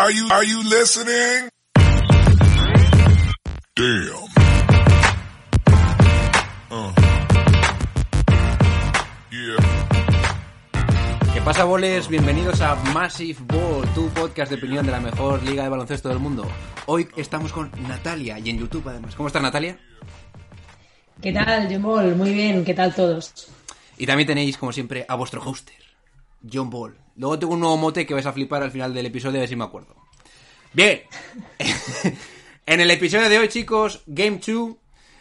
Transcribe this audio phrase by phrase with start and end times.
[0.00, 1.50] Are you are you listening?
[3.76, 4.24] Damn.
[6.70, 6.92] Uh.
[9.30, 9.60] Yeah.
[11.34, 12.08] ¿Qué pasa, boles?
[12.08, 16.18] Bienvenidos a Massive Ball, tu podcast de opinión de la mejor liga de baloncesto del
[16.18, 16.48] mundo.
[16.86, 19.14] Hoy estamos con Natalia y en YouTube además.
[19.14, 19.78] ¿Cómo estás, Natalia?
[21.20, 22.16] ¿Qué tal, John Ball?
[22.16, 23.52] Muy bien, ¿qué tal todos?
[23.98, 25.76] Y también tenéis, como siempre, a vuestro hoster,
[26.50, 26.96] John Ball.
[27.16, 29.48] Luego tengo un nuevo mote que vais a flipar al final del episodio, a ver
[29.48, 29.94] si me acuerdo.
[30.72, 31.02] Bien.
[32.66, 34.76] en el episodio de hoy, chicos, Game 2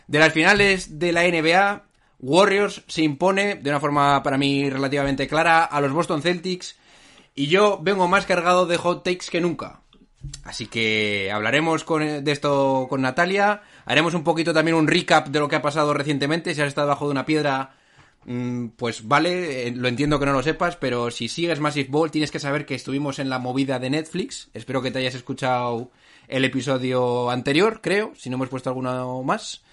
[0.08, 1.84] de las finales de la NBA,
[2.20, 6.76] Warriors se impone de una forma para mí relativamente clara a los Boston Celtics
[7.36, 9.82] y yo vengo más cargado de hot takes que nunca.
[10.44, 15.40] Así que hablaremos con- de esto con Natalia, haremos un poquito también un recap de
[15.40, 17.78] lo que ha pasado recientemente, si has estado bajo de una piedra
[18.76, 22.32] Pues vale, eh, lo entiendo que no lo sepas, pero si sigues Massive Ball tienes
[22.32, 24.50] que saber que estuvimos en la movida de Netflix.
[24.54, 25.92] Espero que te hayas escuchado
[26.28, 29.64] el episodio anterior, creo, si no hemos puesto alguno más,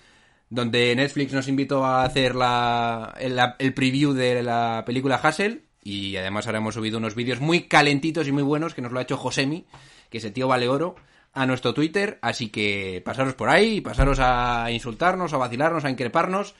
[0.48, 5.64] donde Netflix nos invitó a hacer la, el, el preview de la película Hassel.
[5.83, 8.98] Y además ahora hemos subido unos vídeos muy calentitos y muy buenos que nos lo
[8.98, 9.66] ha hecho Josemi,
[10.10, 10.97] que ese tío vale oro,
[11.33, 16.56] a nuestro Twitter, así que pasaros por ahí, pasaros a insultarnos, a vacilarnos, a increparnos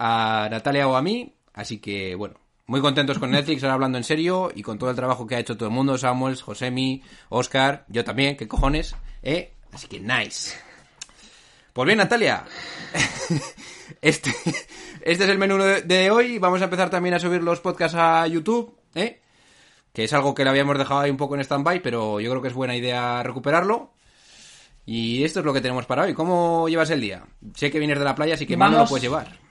[0.00, 1.34] a Natalia o a mí.
[1.52, 4.96] Así que, bueno, muy contentos con Netflix, ahora hablando en serio, y con todo el
[4.96, 9.52] trabajo que ha hecho todo el mundo, Samuels, Josemi, Oscar, yo también, qué cojones, ¿eh?
[9.72, 10.56] Así que nice.
[11.72, 12.44] Pues bien, Natalia,
[14.00, 14.30] este,
[15.02, 18.26] este es el menú de, hoy, vamos a empezar también a subir los podcasts a
[18.26, 19.20] YouTube, ¿eh?
[19.92, 22.40] Que es algo que le habíamos dejado ahí un poco en stand-by, pero yo creo
[22.42, 23.92] que es buena idea recuperarlo.
[24.86, 26.14] Y esto es lo que tenemos para hoy.
[26.14, 27.24] ¿Cómo llevas el día?
[27.54, 28.90] Sé que vienes de la playa, así que mal no lo Vamos.
[28.90, 29.49] puedes llevar.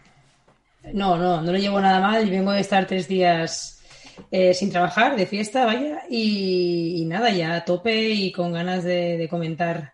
[0.93, 2.27] No, no, no lo llevo nada mal.
[2.27, 3.81] y Vengo de estar tres días
[4.31, 8.83] eh, sin trabajar, de fiesta, vaya, y, y nada, ya a tope y con ganas
[8.83, 9.93] de, de comentar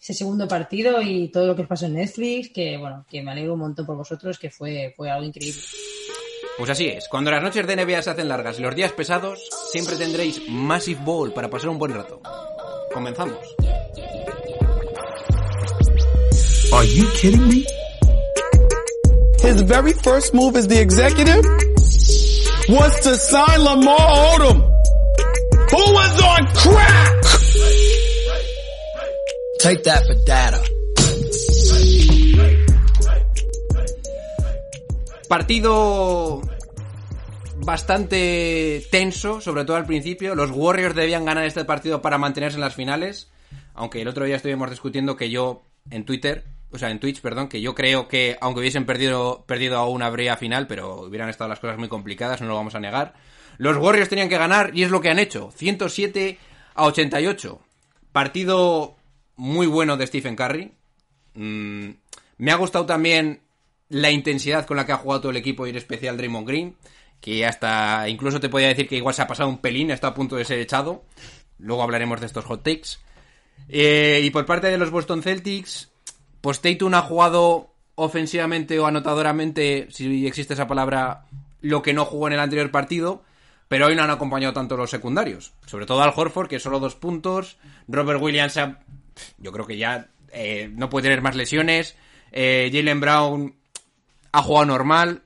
[0.00, 3.54] ese segundo partido y todo lo que pasó en Netflix, que bueno, que me alegro
[3.54, 5.60] un montón por vosotros, que fue, fue algo increíble.
[6.58, 9.40] Pues así es, cuando las noches de NBA se hacen largas y los días pesados,
[9.72, 12.20] siempre tendréis Massive Ball para pasar un buen rato.
[12.92, 13.38] Comenzamos.
[16.72, 17.64] Are you kidding me?
[19.44, 21.44] His very first move as the executive
[22.66, 23.98] was to sign Lamar
[24.32, 24.58] Odom,
[25.70, 27.24] who was on crack.
[29.60, 30.62] Take that for data.
[35.28, 36.40] Partido
[37.58, 40.34] bastante tenso, sobre todo al principio.
[40.34, 43.30] Los Warriors debían ganar este partido para mantenerse en las finales.
[43.74, 47.48] Aunque el otro día estuvimos discutiendo que yo en Twitter, o sea, en Twitch, perdón,
[47.48, 51.60] que yo creo que aunque hubiesen perdido, perdido aún habría final, pero hubieran estado las
[51.60, 53.14] cosas muy complicadas, no lo vamos a negar.
[53.58, 55.52] Los Warriors tenían que ganar y es lo que han hecho.
[55.54, 56.36] 107
[56.74, 57.60] a 88.
[58.10, 58.96] Partido
[59.36, 60.72] muy bueno de Stephen Curry.
[61.34, 61.90] Mm,
[62.38, 63.42] me ha gustado también
[63.88, 66.76] la intensidad con la que ha jugado todo el equipo y en especial Draymond Green,
[67.20, 70.14] que hasta incluso te podía decir que igual se ha pasado un pelín, está a
[70.14, 71.04] punto de ser echado.
[71.58, 72.98] Luego hablaremos de estos hot takes.
[73.68, 75.93] Eh, y por parte de los Boston Celtics,
[76.44, 81.24] pues Tatum ha jugado ofensivamente o anotadoramente, si existe esa palabra,
[81.62, 83.22] lo que no jugó en el anterior partido,
[83.66, 85.54] pero hoy no han acompañado tanto los secundarios.
[85.64, 87.56] Sobre todo al Horford, que solo dos puntos.
[87.88, 88.60] Robert Williams,
[89.38, 91.96] yo creo que ya eh, no puede tener más lesiones.
[92.30, 93.54] Eh, Jalen Brown
[94.30, 95.22] ha jugado normal.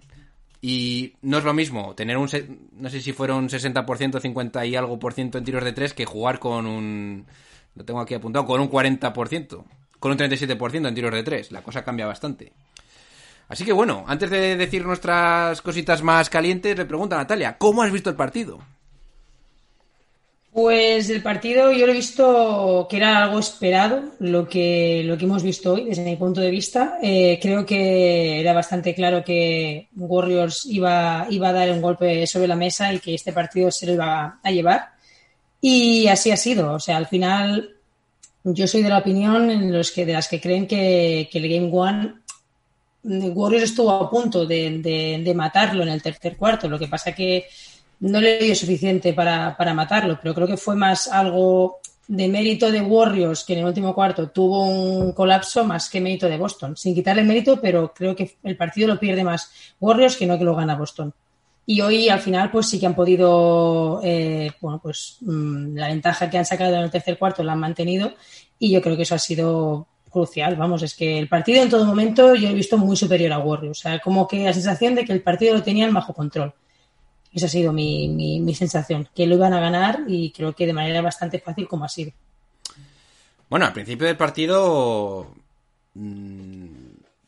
[0.60, 2.28] Y no es lo mismo tener un,
[2.74, 6.04] no sé si fueron 60%, 50 y algo por ciento en tiros de tres que
[6.04, 7.26] jugar con un,
[7.74, 9.64] lo tengo aquí apuntado, con un 40%,
[9.98, 11.52] con un 37% en tiros de tres.
[11.52, 12.52] La cosa cambia bastante.
[13.48, 17.82] Así que bueno, antes de decir nuestras cositas más calientes, le pregunto a Natalia, ¿cómo
[17.82, 18.60] has visto el partido?
[20.52, 25.24] Pues el partido yo lo he visto que era algo esperado, lo que, lo que
[25.24, 26.98] hemos visto hoy desde mi punto de vista.
[27.02, 32.48] Eh, creo que era bastante claro que Warriors iba, iba a dar un golpe sobre
[32.48, 34.88] la mesa y que este partido se lo iba a llevar.
[35.60, 36.72] Y así ha sido.
[36.72, 37.77] O sea, al final
[38.54, 41.48] yo soy de la opinión en los que, de las que creen que, que el
[41.48, 42.14] Game One
[43.04, 44.78] Warriors estuvo a punto de,
[45.24, 46.68] de- matarlo en el tercer cuarto.
[46.68, 47.46] Lo que pasa que
[48.00, 52.70] no le dio suficiente para, para matarlo, pero creo que fue más algo de mérito
[52.70, 56.76] de Warriors, que en el último cuarto tuvo un colapso, más que mérito de Boston.
[56.76, 59.50] Sin quitarle mérito, pero creo que el partido lo pierde más
[59.80, 61.12] Warriors que no que lo gana Boston.
[61.70, 66.30] Y hoy al final pues sí que han podido, eh, bueno, pues mm, la ventaja
[66.30, 68.14] que han sacado en el tercer cuarto la han mantenido
[68.58, 70.56] y yo creo que eso ha sido crucial.
[70.56, 73.80] Vamos, es que el partido en todo momento yo he visto muy superior a Warriors.
[73.80, 76.54] O sea, como que la sensación de que el partido lo tenían bajo control.
[77.34, 80.66] Esa ha sido mi, mi, mi sensación, que lo iban a ganar y creo que
[80.66, 82.12] de manera bastante fácil como ha sido.
[83.50, 85.34] Bueno, al principio del partido
[85.92, 86.66] mm,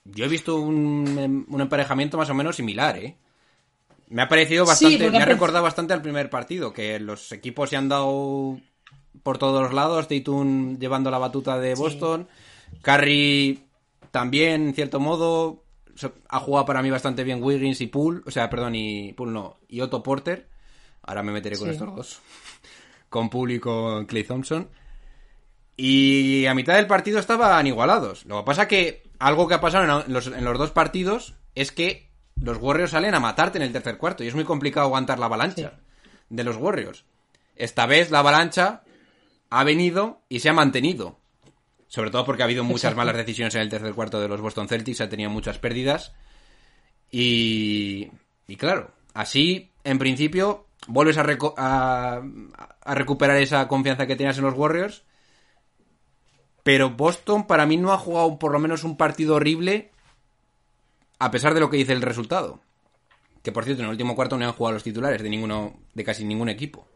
[0.06, 3.16] yo he visto un, un emparejamiento más o menos similar, ¿eh?
[4.10, 7.76] Me ha parecido bastante, me ha recordado bastante al primer partido, que los equipos se
[7.76, 8.60] han dado
[9.22, 12.28] por todos los lados, Tatum llevando la batuta de Boston,
[12.82, 13.64] Curry
[14.10, 15.62] también, en cierto modo,
[16.28, 19.58] ha jugado para mí bastante bien Wiggins y Poole, o sea, perdón, y Poole no,
[19.68, 20.48] y Otto Porter,
[21.02, 21.72] ahora me meteré con Sí.
[21.74, 22.20] estos dos,
[23.08, 24.68] con Poole y con Clay Thompson,
[25.76, 28.26] y a mitad del partido estaban igualados.
[28.26, 31.72] Lo que pasa que algo que ha pasado en los, en los dos partidos es
[31.72, 32.09] que
[32.42, 35.26] los Warriors salen a matarte en el tercer cuarto y es muy complicado aguantar la
[35.26, 35.74] avalancha
[36.28, 37.04] de los Warriors.
[37.56, 38.82] Esta vez la avalancha
[39.50, 41.18] ha venido y se ha mantenido.
[41.88, 42.96] Sobre todo porque ha habido muchas Exacto.
[42.98, 46.12] malas decisiones en el tercer cuarto de los Boston Celtics, ha tenido muchas pérdidas.
[47.10, 48.10] Y,
[48.46, 52.22] y claro, así, en principio, vuelves a, reco- a-
[52.82, 55.02] a recuperar esa confianza que tenías en los Warriors.
[56.62, 59.90] Pero Boston para mí no ha jugado por lo menos un partido horrible
[61.20, 62.58] a pesar de lo que dice el resultado.
[63.44, 66.04] Que por cierto, en el último cuarto no han jugado los titulares de ninguno, de
[66.04, 66.86] casi ningún equipo.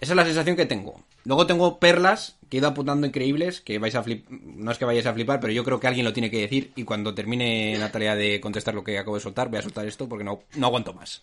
[0.00, 1.02] Esa es la sensación que tengo.
[1.24, 4.28] Luego tengo perlas que he ido apuntando increíbles, que vais a flip...
[4.28, 6.70] no es que vayáis a flipar, pero yo creo que alguien lo tiene que decir
[6.76, 9.86] y cuando termine la tarea de contestar lo que acabo de soltar, voy a soltar
[9.86, 11.22] esto porque no, no aguanto más.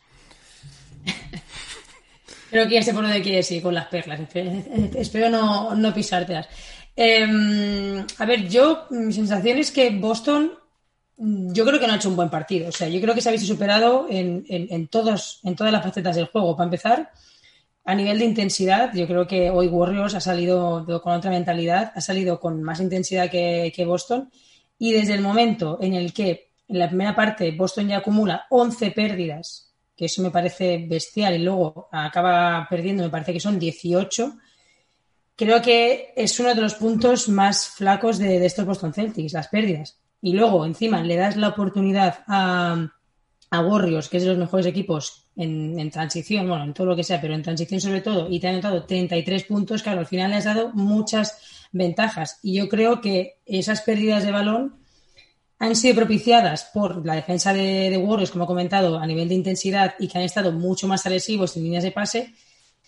[2.50, 4.20] Creo que ya sé por dónde quieres ir con las perlas.
[4.20, 6.48] Espe- Espero no, no pisártelas.
[6.96, 10.52] Eh, a ver, yo, mi sensación es que Boston,
[11.18, 12.70] yo creo que no ha hecho un buen partido.
[12.70, 15.72] O sea, yo creo que se ha visto superado en, en, en todos, en todas
[15.72, 16.56] las facetas del juego.
[16.56, 17.12] Para empezar,
[17.86, 22.02] a nivel de intensidad, yo creo que hoy Warriors ha salido con otra mentalidad, ha
[22.02, 24.32] salido con más intensidad que, que Boston.
[24.80, 28.92] Y desde el momento en el que en la primera parte Boston ya acumula 11
[28.92, 34.34] pérdidas, que eso me parece bestial, y luego acaba perdiendo, me parece que son 18,
[35.36, 39.50] creo que es uno de los puntos más flacos de, de estos Boston Celtics, las
[39.50, 40.00] pérdidas.
[40.26, 42.90] Y luego, encima, le das la oportunidad a,
[43.50, 47.04] a Warriors, que es de los mejores equipos en, transición, bueno, en todo lo que
[47.04, 50.32] sea, pero en transición sobre todo, y te han anotado 33 puntos, claro, al final
[50.32, 52.40] le has dado muchas ventajas.
[52.42, 54.78] Y yo creo que esas pérdidas de balón
[55.60, 59.36] han sido propiciadas por la defensa de, de Warriors, como he comentado, a nivel de
[59.36, 62.34] intensidad y que han estado mucho más agresivos en líneas de pase,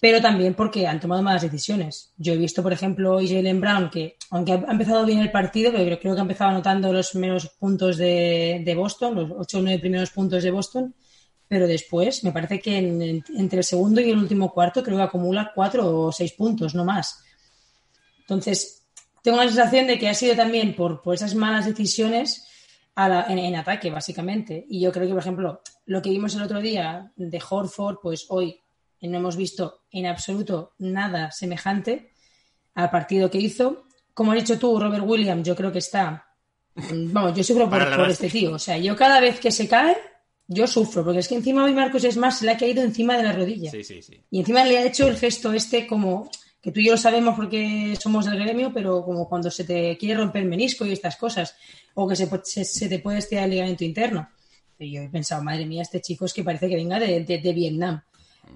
[0.02, 2.12] pero también porque han tomado malas decisiones.
[2.18, 5.72] Yo he visto, por ejemplo, hoy Jalen Brown, que aunque ha empezado bien el partido,
[5.72, 9.62] pero creo que ha empezado anotando los primeros puntos de, de Boston, los 8 o
[9.62, 10.94] 9 primeros puntos de Boston,
[11.48, 14.98] pero después me parece que en- en- entre el segundo y el último cuarto creo
[14.98, 17.24] que acumula 4 o 6 puntos, no más.
[18.22, 18.84] Entonces,
[19.22, 22.48] tengo la sensación de que ha sido también por, por esas malas decisiones
[22.96, 24.66] a la- en ataque, básicamente.
[24.70, 28.26] Y yo creo que, por ejemplo, lo que vimos el otro día de Horford, pues
[28.30, 28.60] hoy
[29.02, 32.12] no hemos visto en absoluto nada semejante
[32.76, 33.86] al partido que hizo.
[34.14, 36.26] Como has dicho tú, Robert Williams, yo creo que está.
[36.76, 38.54] Vamos, yo sufro por, por este tío.
[38.54, 39.96] O sea, yo cada vez que se cae,
[40.48, 43.16] yo sufro, porque es que encima hoy Marcos es más, se le ha caído encima
[43.18, 43.72] de la rodilla.
[43.72, 44.22] Sí, sí, sí.
[44.30, 46.30] Y encima le ha hecho el gesto este como
[46.62, 49.98] que tú y yo lo sabemos porque somos del gremio, pero como cuando se te
[49.98, 51.56] quiere romper el menisco y estas cosas,
[51.94, 54.28] o que se, se, se te puede estirar el ligamento interno.
[54.80, 57.38] Y yo he pensado, madre mía, este chico es que parece que venga de, de-
[57.38, 58.02] de Vietnam.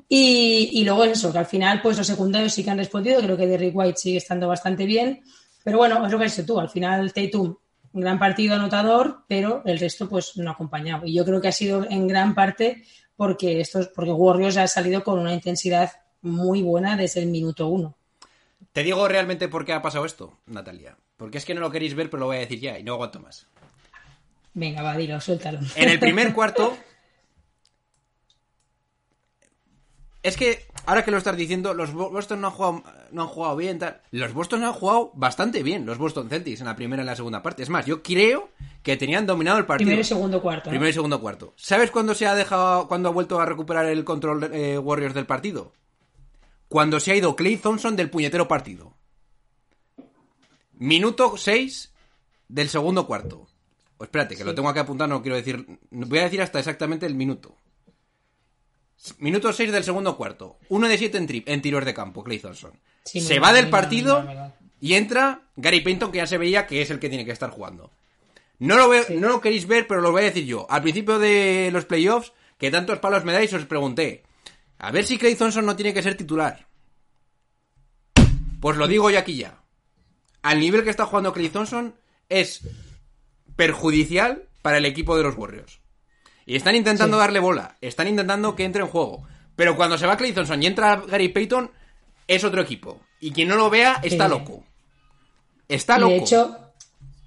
[0.08, 3.38] Y, y luego eso, que al final, pues los secundarios sí que han respondido, creo
[3.38, 5.22] que Derrick White sigue estando bastante bien,
[5.64, 7.56] pero bueno, es lo que has dicho tú, al final Tatum,
[7.94, 11.06] un gran partido anotador, pero el resto pues no ha acompañado.
[11.06, 12.84] Y yo creo que ha sido en gran parte
[13.16, 15.92] porque estos, porque Warriors ha salido con una intensidad
[16.22, 17.98] muy buena desde el minuto uno.
[18.72, 20.98] Te digo realmente por qué ha pasado esto, Natalia.
[21.18, 22.94] Porque es que no lo queréis ver, pero lo voy a decir ya y no
[22.94, 23.48] aguanto más.
[24.54, 25.60] Venga, va, dilo, suéltalo.
[25.76, 26.78] En el primer cuarto.
[30.22, 33.28] Es que, ahora que lo estás diciendo, los Bo- Boston no han jugado, no han
[33.30, 33.80] jugado bien.
[33.80, 34.02] Tal.
[34.12, 37.16] Los Boston han jugado bastante bien, los Boston Celtics, en la primera y en la
[37.16, 37.64] segunda parte.
[37.64, 38.50] Es más, yo creo
[38.84, 39.88] que tenían dominado el partido.
[39.88, 40.66] Primero y segundo cuarto.
[40.66, 40.72] ¿no?
[40.72, 41.54] Primero y segundo cuarto.
[41.56, 45.26] ¿Sabes cuándo se ha dejado, cuándo ha vuelto a recuperar el control eh, Warriors del
[45.26, 45.72] partido?
[46.68, 48.94] Cuando se ha ido Clay Thompson del puñetero partido.
[50.74, 51.94] Minuto 6
[52.48, 53.48] del segundo cuarto.
[53.98, 55.66] O espérate, que lo tengo que apuntar, no quiero decir.
[55.92, 57.56] Voy a decir hasta exactamente el minuto.
[59.20, 60.58] Minuto 6 del segundo cuarto.
[60.70, 62.74] 1 de 7 en, tri- en tiros de campo, Clay Thompson.
[63.06, 64.28] Sí, Se va del partido
[64.82, 67.50] y entra Gary Payton, que ya se veía que es el que tiene que estar
[67.50, 67.92] jugando.
[68.60, 70.68] No lo, veo- no lo queréis ver, pero lo voy a decir yo.
[70.70, 74.24] Al principio de los playoffs, que tantos palos me dais, os pregunté.
[74.78, 76.68] A ver si Clay Thompson no tiene que ser titular.
[78.60, 79.62] Pues lo digo yo aquí ya.
[80.42, 81.96] Al nivel que está jugando Clay Thompson
[82.28, 82.62] es
[83.56, 85.80] perjudicial para el equipo de los Warriors.
[86.50, 87.22] Y están intentando Sí.
[87.22, 89.24] darle bola, están intentando que entre en juego.
[89.56, 91.70] Pero cuando se va Clay Thompson y entra Gary Payton,
[92.28, 93.00] es otro equipo.
[93.20, 94.30] Y quien no lo vea está Sí.
[94.32, 94.64] loco.
[95.68, 96.12] Está Y loco.
[96.14, 96.58] de hecho,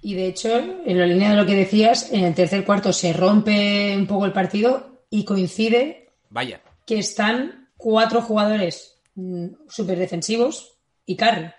[0.01, 3.13] y de hecho, en la línea de lo que decías, en el tercer cuarto se
[3.13, 6.61] rompe un poco el partido y coincide Vaya.
[6.85, 8.99] que están cuatro jugadores
[9.69, 10.73] súper defensivos
[11.05, 11.49] y Curry.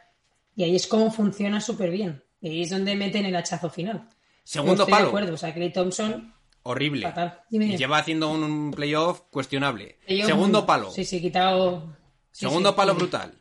[0.57, 2.23] Y ahí es como funciona súper bien.
[2.43, 4.07] Y ahí es donde meten el hachazo final.
[4.43, 5.05] Segundo Estoy palo.
[5.05, 6.34] De acuerdo, o sea, Clay Thompson,
[6.65, 7.03] Horrible.
[7.03, 7.43] Fatal.
[7.51, 9.99] Y lleva haciendo un, un playoff cuestionable.
[10.07, 10.91] Segundo palo.
[10.91, 11.95] Sí, sí, quitado.
[12.33, 12.77] sí, Segundo sí.
[12.77, 13.35] palo brutal.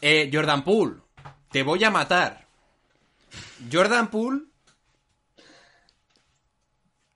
[0.00, 0.96] Eh, Jordan Poole.
[1.50, 2.46] Te voy a matar.
[3.72, 4.42] Jordan Poole.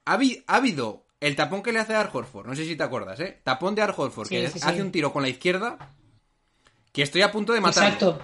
[0.05, 2.47] Ha, habi- ha habido el tapón que le hace a Horford.
[2.47, 3.41] No sé si te acuerdas, ¿eh?
[3.45, 4.29] Tapón de Horford.
[4.29, 5.77] Sí, que hace un tiro con la izquierda.
[6.93, 7.85] Que estoy a punto de matar.
[7.85, 8.21] Exacto.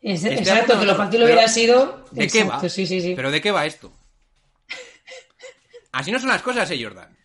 [0.00, 2.04] Es- exacto, que lo fácil hubiera sido.
[2.10, 2.60] ¿De qué va?
[2.60, 3.14] sí, sí, sí.
[3.16, 3.92] ¿Pero de qué va esto?
[5.94, 7.16] Así no son las cosas, eh, Jordan.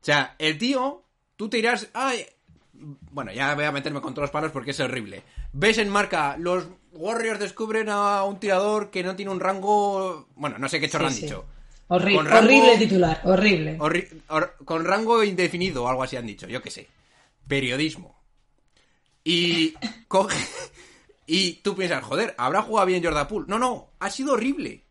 [0.00, 1.02] O sea, el tío,
[1.36, 1.88] tú te irás...
[1.94, 2.26] Ay,
[2.72, 5.22] bueno, ya voy a meterme con todos los palos porque es horrible.
[5.52, 10.28] Ves en marca, los Warriors descubren a un tirador que no tiene un rango...
[10.36, 11.22] Bueno, no sé qué chorro Sí, han sí.
[11.26, 11.46] dicho.
[11.88, 13.78] Rango- Horrible el titular, horrible.
[13.78, 16.88] Horri- hor- con rango indefinido o algo así han dicho, yo qué sé.
[17.48, 18.20] Periodismo.
[19.24, 19.74] Y
[20.08, 20.36] coge...
[21.26, 23.46] Y tú piensas, joder, ¿habrá jugado bien Jordan Poole?
[23.48, 24.84] No, no, ha sido horrible.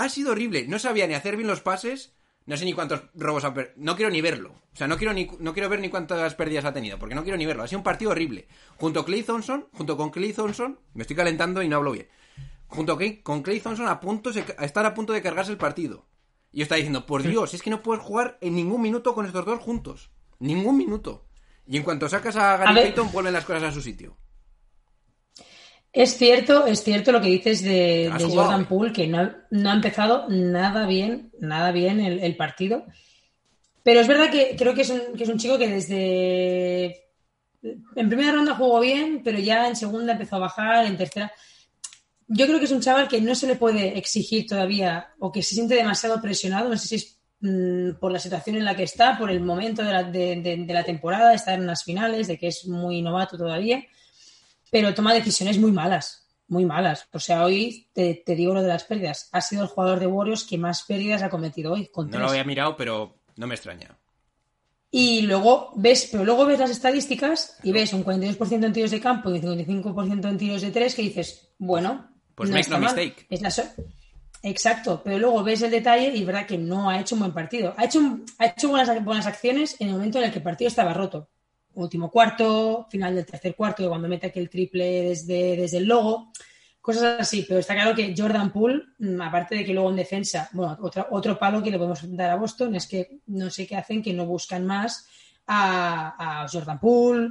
[0.00, 0.66] Ha sido horrible.
[0.66, 2.14] No sabía ni hacer bien los pases.
[2.46, 4.50] No sé ni cuántos robos ha per- No quiero ni verlo.
[4.72, 6.98] O sea, no quiero, ni, no quiero ver ni cuántas pérdidas ha tenido.
[6.98, 7.62] Porque no quiero ni verlo.
[7.62, 8.48] Ha sido un partido horrible.
[8.76, 12.08] Junto a Clay Thompson, junto con Clay Thompson, me estoy calentando y no hablo bien.
[12.66, 15.52] Junto a Clay- con Clay Thompson a, punto, se- a estar a punto de cargarse
[15.52, 16.06] el partido.
[16.52, 19.26] Y yo estaba diciendo, por Dios, es que no puedes jugar en ningún minuto con
[19.26, 20.10] estos dos juntos.
[20.38, 21.26] Ningún minuto.
[21.66, 22.74] Y en cuanto sacas a Gary.
[22.82, 24.16] Payton, vuelven las cosas a su sitio.
[25.92, 28.66] Es cierto, es cierto lo que dices de, de Jordan eh.
[28.68, 32.84] Poole, que no, ha- no ha empezado nada bien, nada bien el, el partido.
[33.82, 37.06] Pero es verdad que creo que es, un, que es un chico que desde...
[37.96, 41.32] En primera ronda jugó bien, pero ya en segunda empezó a bajar, en tercera...
[42.28, 45.42] Yo creo que es un chaval que no se le puede exigir todavía o que
[45.42, 46.68] se siente demasiado presionado.
[46.68, 49.82] No sé si es mm, por la situación en la que está, por el momento
[49.82, 52.68] de la, de- de- de la temporada, de estar en las finales, de que es
[52.68, 53.84] muy novato todavía
[54.70, 57.06] pero toma decisiones muy malas, muy malas.
[57.12, 59.28] O sea, hoy te, te digo lo de las pérdidas.
[59.32, 62.22] Ha sido el jugador de Warriors que más pérdidas ha cometido hoy, con No tres.
[62.22, 63.96] lo había mirado, pero no me extraña.
[64.92, 69.00] Y luego ves, pero luego ves las estadísticas y ves un 42% en tiros de
[69.00, 72.78] campo y un 55% en tiros de tres que dices, bueno, Pues no make no
[72.78, 72.82] mal.
[72.96, 73.26] mistake.
[73.30, 73.62] Es la so-
[74.42, 77.32] Exacto, pero luego ves el detalle y es verdad que no ha hecho un buen
[77.32, 77.74] partido.
[77.76, 80.42] Ha hecho, un- ha hecho buenas, buenas acciones en el momento en el que el
[80.44, 81.28] partido estaba roto.
[81.80, 86.32] Último cuarto, final del tercer cuarto, cuando mete aquel triple desde, desde el logo,
[86.80, 87.44] cosas así.
[87.46, 91.06] Pero está claro que Jordan Poole, mm, aparte de que luego en defensa, bueno, otro,
[91.10, 94.12] otro palo que le podemos dar a Boston es que no sé qué hacen, que
[94.12, 95.06] no buscan más
[95.46, 97.30] a, Jordan Poole,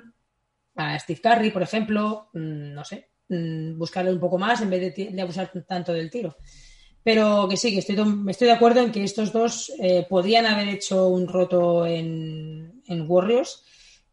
[0.76, 4.96] a Steve Curry, por ejemplo, mm, no sé, mm, buscarle un poco más en vez
[4.96, 6.36] de, de abusar tanto del tiro.
[7.04, 10.46] Pero que sí, que estoy, to- estoy de acuerdo en que estos dos eh, podrían
[10.46, 13.64] haber hecho un roto en, en Warriors,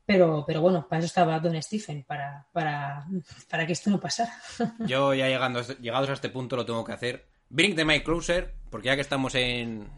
[0.06, 3.06] pero, pero bueno, para eso estaba Don Stephen, para, para,
[3.50, 4.32] para que esto no pasara.
[4.86, 7.28] Yo ya llegando, llegados a este punto lo tengo que hacer.
[7.48, 9.90] Bring the mic closer, porque ya que estamos en,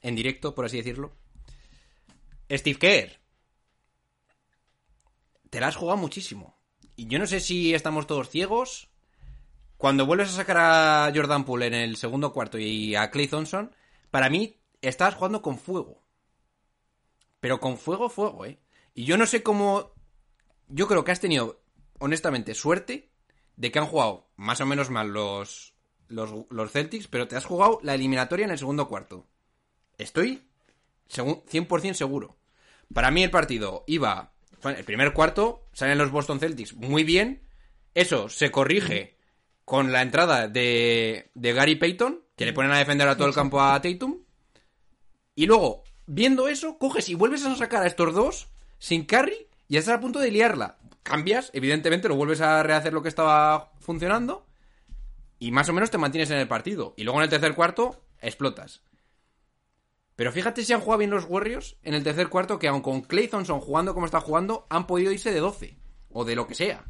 [0.00, 1.12] en directo, por así decirlo.
[2.50, 3.20] Steve Kerr.
[5.50, 6.58] Te la has jugado muchísimo.
[6.96, 8.88] Y yo no sé si estamos todos ciegos.
[9.76, 13.74] Cuando vuelves a sacar a Jordan Poole en el segundo cuarto y a Clay Thompson,
[14.10, 16.06] para mí estás jugando con fuego.
[17.40, 18.58] Pero con fuego, fuego, ¿eh?
[18.96, 19.92] Y yo no sé cómo...
[20.68, 21.60] Yo creo que has tenido,
[22.00, 23.10] honestamente, suerte
[23.56, 25.74] de que han jugado más o menos mal los,
[26.08, 29.26] los, los Celtics, pero te has jugado la eliminatoria en el segundo cuarto.
[29.98, 30.48] Estoy
[31.08, 32.38] segun- 100% seguro.
[32.92, 34.32] Para mí el partido iba...
[34.64, 37.46] El primer cuarto salen los Boston Celtics muy bien.
[37.94, 39.18] Eso se corrige
[39.66, 43.34] con la entrada de, de Gary Payton, que le ponen a defender a todo el
[43.34, 44.22] campo a Tatum.
[45.34, 49.76] Y luego, viendo eso, coges y vuelves a sacar a estos dos sin carry y
[49.76, 50.78] estás a punto de liarla.
[51.02, 54.46] Cambias, evidentemente, lo vuelves a rehacer lo que estaba funcionando
[55.38, 56.94] y más o menos te mantienes en el partido.
[56.96, 58.82] Y luego en el tercer cuarto, explotas.
[60.16, 63.02] Pero fíjate si han jugado bien los Warriors en el tercer cuarto, que aun con
[63.02, 65.76] Clay Thompson jugando como está jugando, han podido irse de 12.
[66.10, 66.84] O de lo que sea.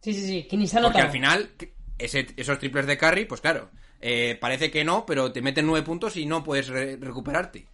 [0.00, 1.50] Sí, sí, sí, que ni se Porque al final,
[1.98, 5.84] ese- esos triples de carry, pues claro, eh, parece que no, pero te meten nueve
[5.84, 7.66] puntos y no puedes re- recuperarte.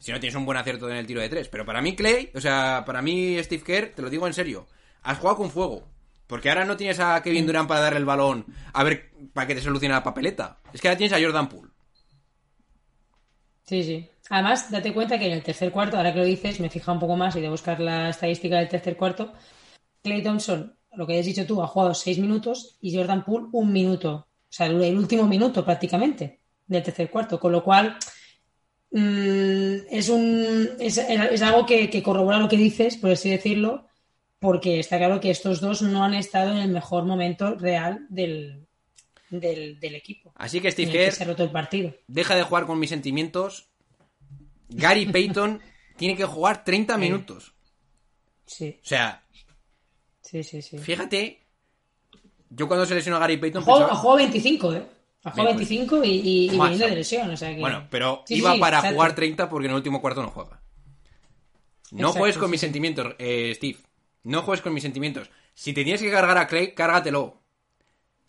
[0.00, 1.48] Si no tienes un buen acierto en el tiro de tres.
[1.48, 4.66] Pero para mí, Clay, o sea, para mí, Steve Kerr, te lo digo en serio,
[5.02, 5.88] has jugado con fuego.
[6.26, 9.54] Porque ahora no tienes a Kevin Durant para darle el balón a ver para que
[9.54, 10.58] te solucione la papeleta.
[10.72, 11.70] Es que ahora tienes a Jordan Poole.
[13.64, 14.08] Sí, sí.
[14.30, 17.00] Además, date cuenta que en el tercer cuarto, ahora que lo dices, me fija un
[17.00, 19.32] poco más y de buscar la estadística del tercer cuarto.
[20.02, 23.72] Clay Thompson, lo que has dicho tú, ha jugado seis minutos y Jordan Poole un
[23.72, 24.28] minuto.
[24.48, 27.38] O sea, el el último minuto prácticamente del tercer cuarto.
[27.38, 27.98] Con lo cual,
[28.90, 33.86] mm, es, un, es, es algo que, que corrobora lo que dices, por así decirlo,
[34.38, 38.66] porque está claro que estos dos no han estado en el mejor momento real del,
[39.30, 40.32] del, del equipo.
[40.36, 41.94] Así que Steve Kerr, se ha roto el partido.
[42.08, 43.68] deja de jugar con mis sentimientos.
[44.68, 45.60] Gary Payton
[45.96, 47.52] tiene que jugar 30 minutos.
[48.46, 49.22] Sí, O sea,
[50.22, 50.78] sí, sí, sí.
[50.78, 51.46] fíjate,
[52.48, 54.86] yo cuando se lesionó a Gary Payton jugado, pensaba- jugado 25, ¿eh?
[55.22, 55.34] Pues.
[55.36, 57.60] 25 y, y, y viniendo de lesión, o sea que...
[57.60, 58.94] Bueno, pero Sí, iba sí, para exacto.
[58.96, 60.60] jugar 30 porque en el último cuarto no juega.
[61.90, 63.78] No Exacto, juegues con sí, mis sentimientos, eh, Steve.
[64.22, 65.28] No juegues con mis sentimientos.
[65.54, 67.42] Si te tienes que cargar a Clay, cárgatelo.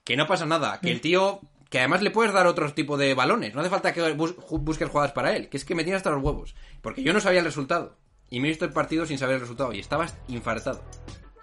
[0.04, 0.78] Que no pasa nada.
[0.78, 0.80] Mm.
[0.86, 1.40] Que el tío.
[1.70, 3.54] Que además le puedes dar otro tipo de balones.
[3.54, 5.48] No hace falta que bus- busques jugadas para él.
[5.48, 6.56] Que es que me tiene hasta los huevos.
[6.82, 7.98] Porque yo no sabía el resultado.
[8.30, 9.72] Y me he visto el partido sin saber el resultado.
[9.72, 10.84] Y estabas infartado.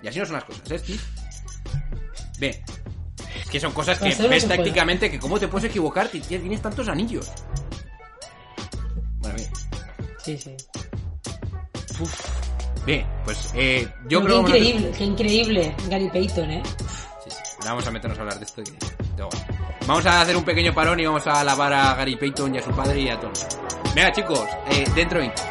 [0.02, 0.99] Y así no son las cosas, ¿eh, Steve?
[2.38, 2.57] Bien.
[3.49, 4.47] Es que son cosas que ves que pueda.
[4.57, 6.07] tácticamente que cómo te puedes equivocar.
[6.09, 7.33] Tío, tienes tantos anillos.
[9.21, 9.50] Bueno, bien.
[10.23, 10.55] Sí, sí.
[12.85, 14.59] Bien, pues eh, yo Pero creo qué que...
[14.59, 16.62] increíble, qué increíble Gary Payton, ¿eh?
[17.25, 17.37] Sí, sí.
[17.64, 18.62] Vamos a meternos a hablar de esto.
[18.62, 18.71] que
[19.17, 19.47] tengo ganas.
[19.87, 22.62] Vamos a hacer un pequeño parón y vamos a alabar a Gary Payton y a
[22.62, 23.47] su padre y a todos.
[23.95, 25.43] Venga, chicos, eh, dentro intro.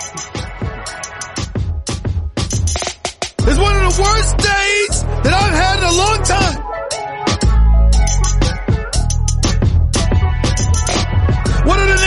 [3.48, 6.77] It's one of the worst days that I've had in a long time.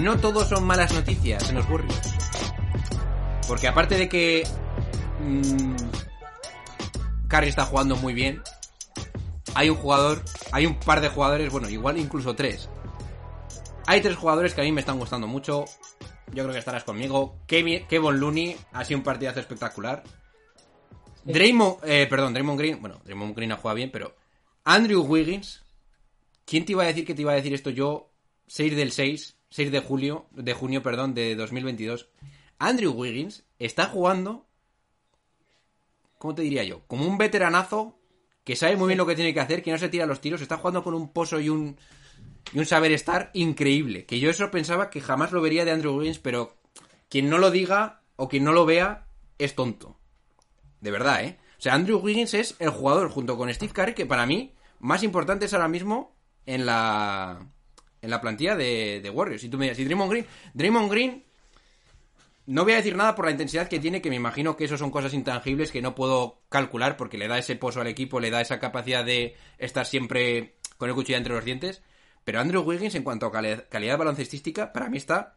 [0.00, 2.14] No todos son malas noticias en los Warriors.
[3.48, 4.46] Porque aparte de que...
[5.20, 5.76] mmm,
[7.28, 8.42] Curry está jugando muy bien.
[9.54, 12.68] Hay un jugador, hay un par de jugadores, bueno, igual incluso tres.
[13.86, 15.64] Hay tres jugadores que a mí me están gustando mucho.
[16.32, 17.38] Yo creo que estarás conmigo.
[17.46, 20.02] Kevin, Kevin Looney ha sido un partidazo espectacular.
[21.24, 24.14] Draymond, eh, perdón, Draymond Green, bueno, Draymond Green ha jugado bien, pero
[24.64, 25.64] Andrew Wiggins,
[26.44, 28.12] ¿quién te iba a decir que te iba a decir esto yo?
[28.46, 32.08] 6 del 6, 6 de julio, de junio, perdón, de 2022.
[32.58, 34.46] Andrew Wiggins está jugando,
[36.18, 36.82] ¿cómo te diría yo?
[36.86, 37.98] Como un veteranazo
[38.44, 40.40] que sabe muy bien lo que tiene que hacer, que no se tira los tiros,
[40.40, 41.76] está jugando con un pozo y un
[42.52, 44.06] y un saber estar increíble.
[44.06, 46.56] Que yo eso pensaba que jamás lo vería de Andrew Wiggins, pero
[47.08, 49.06] quien no lo diga o quien no lo vea
[49.38, 49.98] es tonto.
[50.80, 51.38] De verdad, ¿eh?
[51.58, 55.02] O sea, Andrew Wiggins es el jugador junto con Steve Curry que para mí más
[55.02, 57.46] importante es ahora mismo en la
[58.06, 59.42] en la plantilla de, de Warriors.
[59.42, 61.24] Si tú me dices, si Draymond Green, Draymond Green
[62.46, 64.78] no voy a decir nada por la intensidad que tiene, que me imagino que eso
[64.78, 68.30] son cosas intangibles que no puedo calcular porque le da ese pozo al equipo, le
[68.30, 71.82] da esa capacidad de estar siempre con el cuchillo entre los dientes.
[72.24, 75.36] Pero Andrew Wiggins, en cuanto a cali- calidad baloncestística, para mí está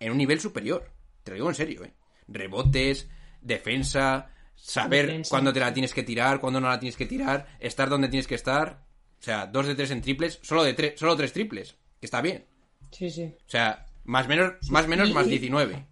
[0.00, 0.90] en un nivel superior.
[1.24, 1.92] Te lo digo en serio, ¿eh?
[2.28, 3.08] Rebotes,
[3.40, 7.88] defensa, saber cuándo te la tienes que tirar, cuándo no la tienes que tirar, estar
[7.88, 8.84] donde tienes que estar.
[9.20, 12.20] O sea, dos de tres en triples, solo de tres, solo tres triples, que está
[12.20, 12.44] bien.
[12.90, 13.24] Sí, sí.
[13.24, 15.84] O sea, más menos, más menos, Y- más y- 19.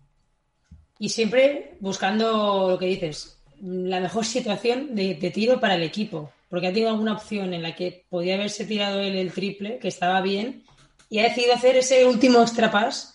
[0.98, 6.32] Y siempre buscando lo que dices, la mejor situación de, de tiro para el equipo.
[6.48, 9.88] Porque ha tenido alguna opción en la que podía haberse tirado él el triple, que
[9.88, 10.62] estaba bien,
[11.10, 13.14] y ha decidido hacer ese último extra pass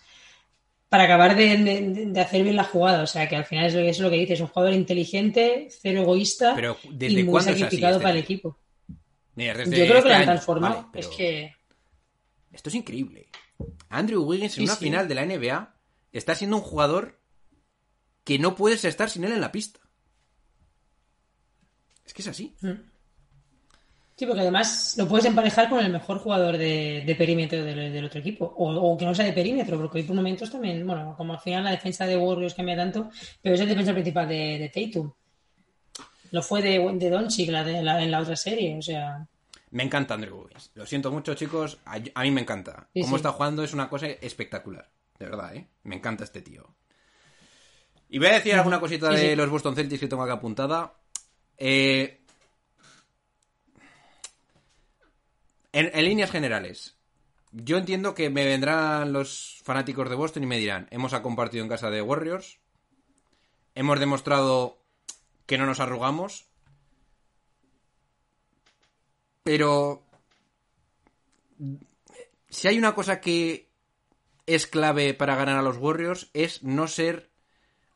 [0.89, 3.01] para acabar de, de- de hacer bien la jugada.
[3.03, 6.01] O sea, que al final es lo, es lo que dices, un jugador inteligente, cero
[6.01, 8.57] egoísta Pero, ¿desde y muy así sacrificado este para el equipo.
[9.35, 10.25] Mira, Yo creo que este año.
[10.25, 10.75] transformado.
[10.75, 11.53] Vale, pero Es que
[12.51, 13.29] Esto es increíble.
[13.89, 14.85] Andrew Wiggins en Sí, una sí.
[14.85, 15.75] final de la NBA
[16.11, 17.19] está siendo un jugador
[18.23, 19.79] que no puedes estar sin él en la pista.
[22.05, 22.55] Es que es así.
[22.61, 22.71] Mm.
[24.15, 28.05] Sí, porque además lo puedes emparejar con el mejor jugador de, de perímetro del, del
[28.05, 28.45] otro equipo.
[28.45, 31.39] O, o que no sea de perímetro, porque hay por momentos también, bueno, como al
[31.39, 33.09] final la defensa de Warriors cambia tanto,
[33.41, 35.11] pero es el defensa principal de, de Tatum.
[36.31, 39.25] Lo fue de, de Doncic la de, la- en la otra serie, o sea...
[39.71, 40.71] Me encanta Andrew Wiggins.
[40.75, 41.77] Lo siento mucho, chicos.
[41.85, 42.89] A, a mí me encanta.
[42.93, 43.19] Sí, Cómo sí.
[43.21, 44.89] está jugando es una cosa espectacular.
[45.17, 45.67] De verdad, ¿eh?
[45.83, 46.67] Me encanta este tío.
[48.09, 50.93] Y voy a decir alguna cosita Sí, de los Boston Celtics que tengo acá apuntada.
[51.57, 52.19] Eh,
[55.71, 56.97] en, en líneas generales,
[57.51, 61.69] yo entiendo que me vendrán los fanáticos de Boston y me dirán, hemos compartido en
[61.69, 62.59] casa de Warriors,
[63.75, 64.80] hemos demostrado
[65.51, 66.45] que no nos arrugamos,
[69.43, 70.01] pero
[72.47, 73.67] si hay una cosa que
[74.45, 77.29] es clave para ganar a los Warriors es no ser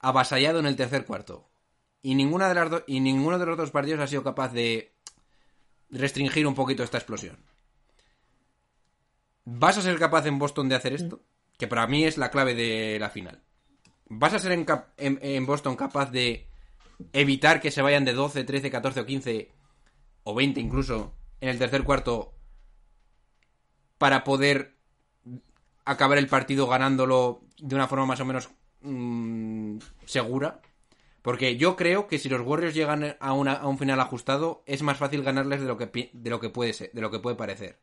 [0.02, 1.48] avasallado en el tercer cuarto.
[2.02, 4.92] Y ninguna de las do- y ninguno de los dos partidos ha sido capaz de
[5.92, 7.38] restringir un poquito esta explosión.
[9.46, 11.22] ¿Vas a ser capaz en Boston de hacer esto?
[11.58, 13.42] Que para mí es la clave de la final.
[14.10, 16.50] ¿Vas a ser en, cap- en- en Boston capaz de
[17.14, 19.52] evitar que se vayan de 12, 13, 14 o 15
[20.24, 22.34] o 20 incluso en el tercer cuarto
[23.98, 24.76] para poder
[25.86, 28.50] acabar el partido ganándolo de una forma más o menos
[28.82, 30.62] mm, segura.
[31.22, 34.84] Porque yo creo que si los Warriors llegan a, una- a un final ajustado, es
[34.84, 37.36] más fácil ganarles de lo que, de lo que puede ser, de lo que puede
[37.36, 37.80] parecer.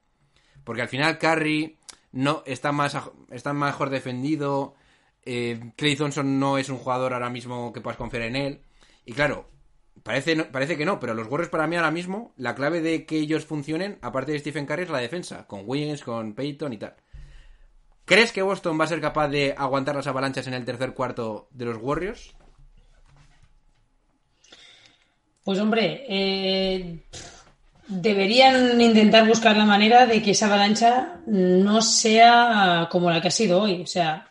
[0.62, 1.76] Porque al final Curry
[2.12, 2.96] no está más
[3.30, 4.74] está mejor defendido.
[5.24, 8.62] Eh, Clay Thompson no es un jugador ahora mismo que puedas confiar en él.
[9.04, 9.48] Y claro,
[10.02, 13.18] parece, parece que no, pero los Warriors para mí ahora mismo, la clave de que
[13.18, 15.46] ellos funcionen, aparte de Stephen Curry, es la defensa.
[15.46, 16.94] Con Wiggins, con Peyton y tal.
[18.04, 21.48] ¿Crees que Boston va a ser capaz de aguantar las avalanchas en el tercer cuarto
[21.50, 22.34] de los Warriors?
[25.44, 27.00] Pues hombre, eh,
[27.88, 33.32] deberían intentar buscar la manera de que esa avalancha no sea como la que ha
[33.32, 33.82] sido hoy.
[33.82, 34.28] O sea,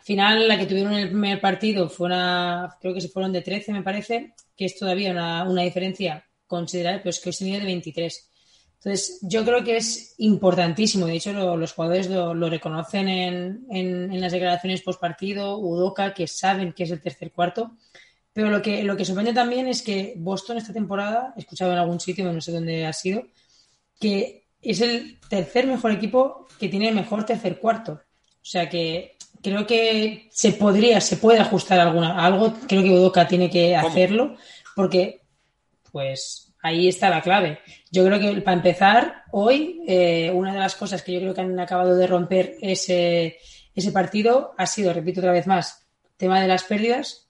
[0.00, 3.32] al final la que tuvieron en el primer partido fue una, creo que se fueron
[3.32, 7.32] de 13 me parece, que es todavía una, una diferencia considerable, pero es que hoy
[7.34, 8.28] se de 23.
[8.78, 11.04] Entonces, yo creo que es importantísimo.
[11.06, 16.26] De hecho, lo- los jugadores lo, reconocen en, en- las declaraciones post partido, Udoka, que
[16.26, 17.72] saben que es el tercer cuarto.
[18.32, 21.78] Pero lo que, lo que sorprende también es que Boston esta temporada, he escuchado en
[21.78, 23.24] algún sitio, no sé dónde ha sido,
[24.00, 27.92] que es el tercer mejor equipo que tiene el mejor tercer cuarto.
[27.92, 33.26] O sea que creo que se podría, se puede ajustar alguna, algo, creo que Udoka
[33.26, 33.88] tiene que ¿Cómo?
[33.88, 34.36] hacerlo,
[34.74, 35.22] porque
[35.90, 37.60] pues ahí está la clave.
[37.90, 41.40] Yo creo que para empezar, hoy, eh, una de las cosas que yo creo que
[41.40, 43.38] han acabado de romper ese,
[43.74, 47.28] ese partido ha sido, repito otra vez más, tema de las pérdidas,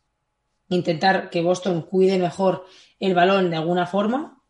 [0.68, 2.66] intentar que Boston cuide mejor
[2.98, 4.42] el balón de alguna forma.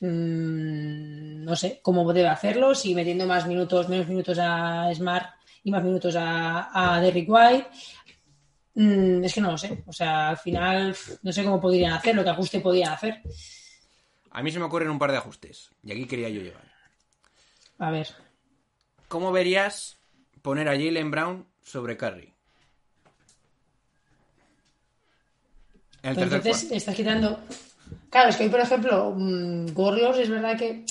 [0.00, 5.35] Mm, no sé cómo debe hacerlo, si metiendo más minutos, menos minutos a Smart
[5.66, 7.66] y más minutos a, a Derrick White.
[8.74, 9.82] Mm, es que no lo sé.
[9.84, 13.20] O sea, al final no sé cómo podrían hacerlo, qué ajuste podían hacer.
[14.30, 15.70] A mí se me ocurren un par de ajustes.
[15.82, 16.62] Y aquí quería yo llegar.
[17.80, 18.06] A ver.
[19.08, 19.96] ¿Cómo verías
[20.40, 22.32] poner a Jalen Brown sobre Curry?
[26.04, 26.74] En el entonces cuarto.
[26.76, 27.40] estás quitando.
[28.08, 30.84] Claro, es que hoy, por ejemplo, mm, Warriors es verdad que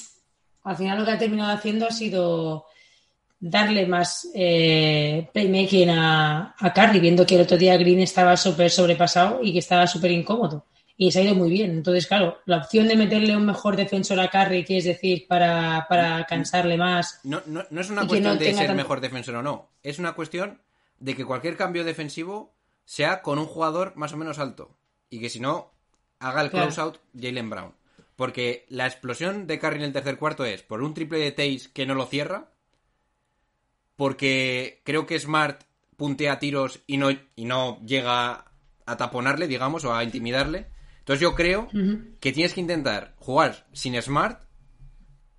[0.66, 2.66] al final lo que ha terminado haciendo ha sido
[3.39, 8.69] darle más eh, playmaking a, a Curry, viendo que el otro día Green estaba súper
[8.71, 10.65] sobrepasado y que estaba súper incómodo.
[10.98, 11.71] Y se ha ido muy bien.
[11.71, 15.86] Entonces, claro, la opción de meterle un mejor defensor a Curry, que es decir, para,
[15.89, 17.19] para cansarle más.
[17.26, 19.69] No, no- no es una cuestión no de ser tanto- mejor defensor o no.
[19.84, 20.62] Es una cuestión
[21.00, 22.54] de que cualquier cambio defensivo
[22.86, 24.78] sea con un jugador más o menos alto.
[25.10, 25.71] Y que si no,
[26.19, 26.67] haga el Claro.
[26.67, 27.74] close-out Jalen Brown.
[28.15, 31.67] Porque la explosión de Curry en el tercer cuarto es por un triple de Tays
[31.67, 32.52] que no lo cierra.
[33.96, 35.64] Porque creo que Smart
[35.96, 38.46] puntea tiros y no, y no llega
[38.86, 40.68] a taponarle, digamos, o a intimidarle.
[41.00, 41.70] Entonces yo creo
[42.20, 44.42] que tienes que intentar jugar sin Smart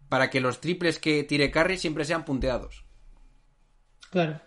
[0.08, 2.84] para que los triples que tire Curry siempre sean punteados.
[4.10, 4.40] Claro.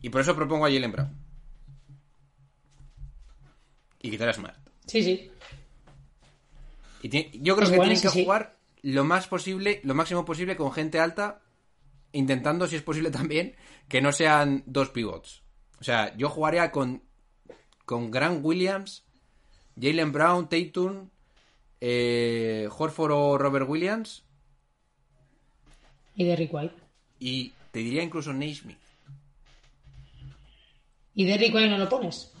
[0.00, 1.18] Y por eso propongo a Jalen Brown.
[4.00, 4.56] Y quitar a Smart.
[4.86, 5.30] Sí, sí.
[7.02, 8.22] Y yo creo Es que bueno, tienen sí, que sí.
[8.22, 11.40] jugar lo más posible, lo máximo posible con gente alta,
[12.12, 13.54] intentando, si es posible también,
[13.88, 15.42] que no sean dos pivots.
[15.80, 17.02] O sea, yo jugaría con,
[17.84, 19.04] con Grant Williams,
[19.80, 21.08] Jalen Brown, Tatum,
[21.80, 24.24] eh, Horford o Robert Williams,
[26.14, 26.74] Y Derrick White.
[27.18, 28.78] y te diría incluso Naismith.
[31.14, 32.32] ¿Y Derrick White no lo pones?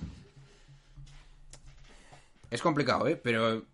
[2.50, 3.16] Es complicado, ¿eh?
[3.16, 3.64] Pero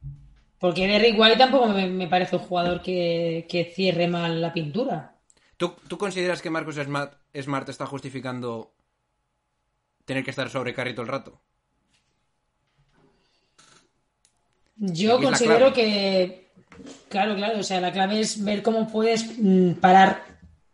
[0.59, 5.18] Porque Derrick White tampoco me, me parece un jugador que, que cierre mal la pintura.
[5.59, 8.73] ¿Tú, tú consideras que Marcus Smart, Smart está justificando
[10.05, 11.43] tener que estar sobre Curry todo el rato?
[14.77, 16.53] Yo considero que,
[17.09, 20.23] claro, claro, o sea, la clave es ver cómo puedes mm, parar,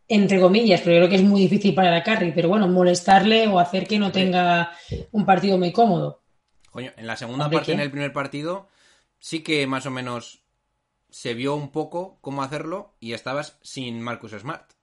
[0.07, 3.49] entre comillas, pero yo creo que es muy difícil parar a Curry, pero bueno, molestarle
[3.49, 4.77] o hacer que no tenga
[5.13, 6.21] un partido muy cómodo.
[6.71, 7.73] Coño, en la segunda ¿De parte, qué?
[7.73, 8.69] en el primer partido,
[9.19, 10.45] sí que más o menos
[11.09, 14.74] se vio un poco cómo hacerlo y estabas sin Marcus Smart.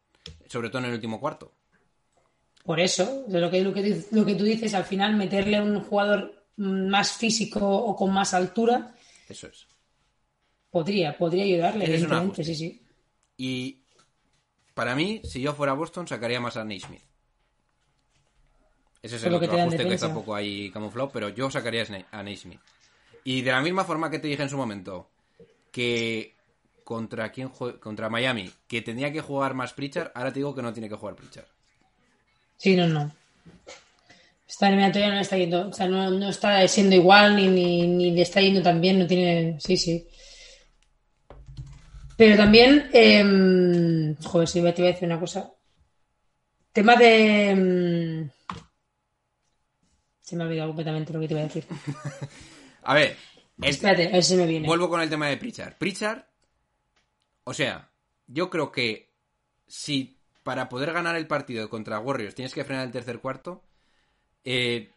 [0.52, 1.54] Sobre todo en el último cuarto.
[2.66, 5.64] Por eso, de lo que, lo, que, lo que tú dices, al final meterle a
[5.64, 8.94] un jugador más físico o con más altura
[9.30, 9.66] Eso es.
[10.70, 12.82] podría, podría ayudarle, es evidentemente, sí, sí.
[13.38, 13.82] Y
[14.74, 17.02] para mí, si yo fuera Boston, sacaría más a Naismith.
[19.02, 20.08] Ese es el lo que otro dan ajuste que defensa.
[20.08, 22.60] está poco ahí camuflado, pero yo sacaría a a Naismith.
[23.24, 25.10] Y de la misma forma que te dije en su momento,
[25.72, 26.36] que
[26.92, 27.48] contra quién
[27.80, 30.96] contra Miami, que tenía que jugar más Pritchard, ahora te digo que no tiene que
[30.96, 31.46] jugar Pritchard.
[32.58, 33.10] Sí, no, no.
[34.46, 38.12] Esta eliminatoria no está yendo, o sea, no, no está siendo igual ni, ni, ni
[38.12, 39.58] le está yendo tan bien, no tiene.
[39.62, 40.06] Sí, sí.
[42.18, 45.50] Pero también, em, joder, sí, te iba a decir una cosa.
[46.74, 47.50] Tema de.
[47.52, 48.30] em,
[50.22, 51.66] se me ha olvidado completamente lo que te iba a decir.
[52.84, 53.16] A ver,
[53.62, 54.68] es- Espérate, a ver si me viene.
[54.68, 55.78] Vuelvo con el tema de Pritchard.
[55.78, 56.24] Pritchard,
[57.52, 57.90] o sea,
[58.28, 59.12] yo creo que
[59.68, 63.62] si para poder ganar el partido contra Warriors tienes que frenar el tercer cuarto,
[64.46, 64.90] eh,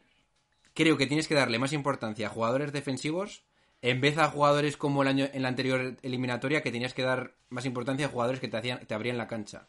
[0.73, 3.43] creo que tienes que darle más importancia a jugadores defensivos
[3.83, 7.35] en vez a jugadores como el año en la anterior eliminatoria que tenías que dar
[7.49, 9.67] más importancia a jugadores que te hacían te abrían la cancha.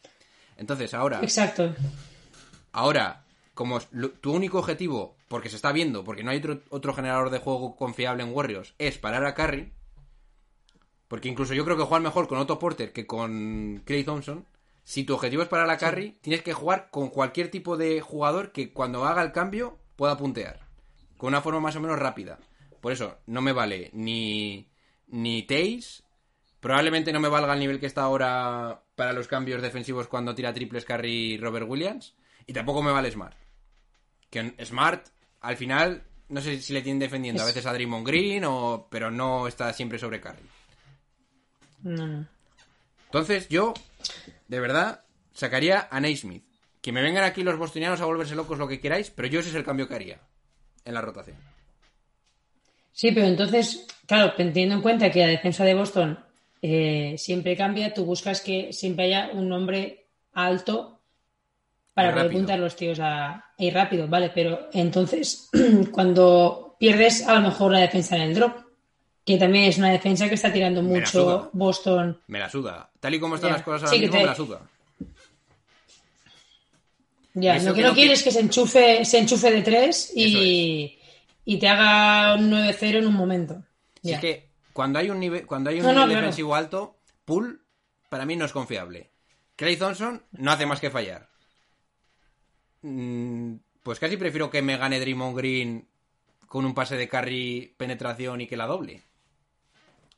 [0.56, 1.74] Entonces, ahora Exacto.
[2.71, 7.32] Ahora, como tu único objetivo, porque se está viendo, porque no hay otro, otro generador
[7.32, 9.74] de juego confiable en Warriors, es parar a Curry,
[11.08, 14.46] porque incluso yo creo que juegan mejor con Otto Porter que con Clay Thompson.
[14.84, 18.52] Si tu objetivo es parar a Curry, tienes que jugar con cualquier tipo de jugador
[18.52, 20.60] que cuando haga el cambio pueda puntear.
[21.18, 22.38] Con una forma más o menos rápida.
[22.82, 24.70] Por eso, no me vale ni,
[25.08, 26.04] ni Tays,
[26.60, 30.54] probablemente no me valga el nivel que está ahora para los cambios defensivos cuando tira
[30.54, 32.15] triples Curry Robert Williams.
[32.46, 33.36] Y tampoco me vale Smart.
[34.30, 35.08] Que Smart,
[35.41, 38.88] al final, no sé si le tienen defendiendo a Es- veces a Draymond Green, o,
[38.91, 40.44] pero no está siempre sobre Curry.
[41.86, 42.28] No, no.
[43.06, 43.74] Entonces yo,
[44.48, 46.43] de verdad, sacaría a Naismith.
[46.82, 49.50] Que me vengan aquí los bostonianos a volverse locos lo que queráis, pero yo ese
[49.50, 50.19] es el cambio que haría
[50.84, 51.38] en la rotación.
[52.91, 56.19] Sí, pero entonces, claro, teniendo en cuenta que la defensa de Boston
[56.62, 61.02] eh, siempre cambia, tú buscas que siempre haya un hombre alto
[61.93, 62.39] para poder rápido.
[62.39, 65.50] puntar los tíos a y rápido, vale, pero entonces
[65.91, 68.64] cuando pierdes a lo mejor la defensa en el drop,
[69.26, 72.22] que también es una defensa que está tirando Me mucho Boston.
[72.28, 72.90] Me la suda.
[73.00, 74.62] Tal y como están las cosas ahora Sí, mismo, te- me la suda.
[77.34, 80.98] Ya, lo que no quieres es que se enchufe, se enchufe de tres y,
[81.44, 83.62] y te haga un 9-0 en un momento.
[84.04, 86.22] Es que cuando hay un nivel, cuando hay un No, no, nivel claro.
[86.28, 87.62] defensivo alto, Pool
[88.10, 89.10] para mí no es confiable.
[89.58, 91.28] Clay Thompson no hace más que fallar.
[92.84, 95.88] Mm, Pues casi prefiero que me gane Draymond Green
[96.48, 99.04] con un pase de carry, penetración y que la doble.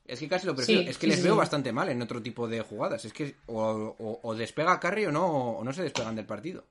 [0.08, 0.82] Es que casi lo prefiero.
[0.84, 3.04] Sí, es que sí, les sí, veo bastante mal en otro tipo de jugadas.
[3.06, 3.62] Es que o,
[4.00, 6.63] o- o despega Carry o no, o no se despegan del partido.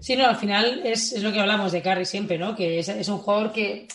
[0.00, 2.54] Sí, no, al final es, es lo que hablamos de Curry siempre, ¿no?
[2.56, 3.86] Que es, es un jugador que,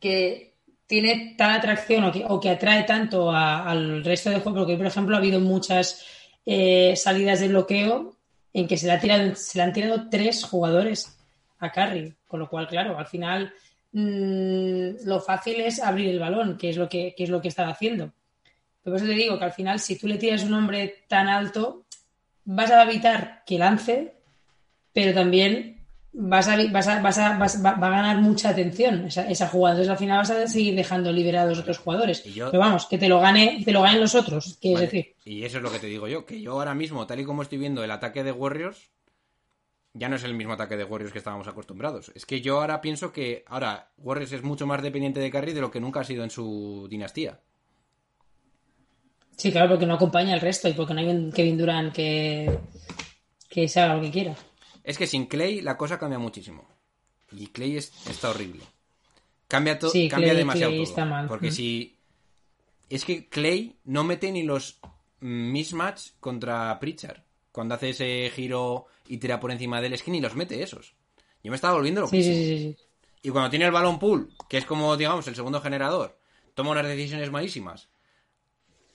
[0.00, 0.54] que
[0.86, 4.76] tiene tal atracción o que, o que atrae tanto a- al resto del juego, porque
[4.76, 6.04] por ejemplo ha habido muchas
[6.44, 8.16] eh, salidas de bloqueo
[8.52, 11.16] en que se le, ha tirado, se le han tirado tres jugadores
[11.58, 13.52] a Curry, con lo cual, claro, al final
[14.00, 17.48] mm, lo fácil es abrir el balón, que es lo que, que es lo que
[17.48, 18.12] estaba haciendo.
[18.82, 21.28] Pero por eso te digo que al final, si tú le tiras un hombre tan
[21.28, 21.84] alto,
[22.44, 24.14] vas a evitar que lance,
[24.92, 29.06] pero también vas a, vas a, vas a, vas- va, va a ganar mucha atención
[29.06, 29.74] esa, esa jugada.
[29.76, 32.22] Entonces al final vas a seguir dejando liberados otros jugadores.
[32.24, 34.90] Yo- Pero vamos, que te lo gane, te lo ganen los otros, que Vale, es
[34.92, 35.14] decir.
[35.24, 37.42] Y eso es lo que te digo yo, que yo ahora mismo, tal y como
[37.42, 38.90] estoy viendo el ataque de Warriors,
[39.98, 42.10] ya no es el mismo ataque de Warriors que estábamos acostumbrados.
[42.14, 45.60] Es que yo ahora pienso que ahora Warriors es mucho más dependiente de Curry de
[45.60, 47.40] lo que nunca ha sido en su dinastía.
[49.36, 52.58] Sí, claro, porque no acompaña al resto y porque no hay un Kevin Durant que,
[53.50, 54.34] que se haga lo que quiera.
[54.82, 56.66] Es que sin Clay la cosa cambia muchísimo.
[57.32, 58.62] Y Clay es- está horrible.
[59.48, 60.90] Cambia, to- Sí, cambia Clay- demasiado Clay todo.
[60.90, 61.26] está mal.
[61.28, 61.52] Porque Mm.
[61.52, 61.96] si...
[62.88, 64.78] Es que Clay no mete ni los
[65.20, 67.20] mismatch contra Pritchard.
[67.56, 70.62] Cuando hace ese giro y tira por encima de él, es que ni los mete
[70.62, 70.94] esos.
[71.42, 72.36] Yo me estaba volviendo Sí, loquísimo.
[72.36, 72.76] sí, sí, sí.
[73.22, 76.18] Y cuando tiene el balón pool, que es como, digamos, el segundo generador,
[76.52, 77.88] toma unas decisiones malísimas.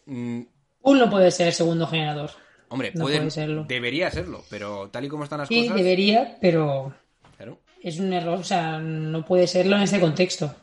[0.06, 0.42] Mm,
[0.80, 2.30] Poole no puede ser el segundo generador.
[2.70, 3.66] hombre, No puede- puede serlo.
[3.68, 5.78] debería serlo, pero tal y como están las Sí, cosas.
[5.78, 6.94] debería, pero
[7.38, 7.60] claro.
[7.82, 8.38] es un error.
[8.40, 10.56] O sea, no puede serlo en este contexto.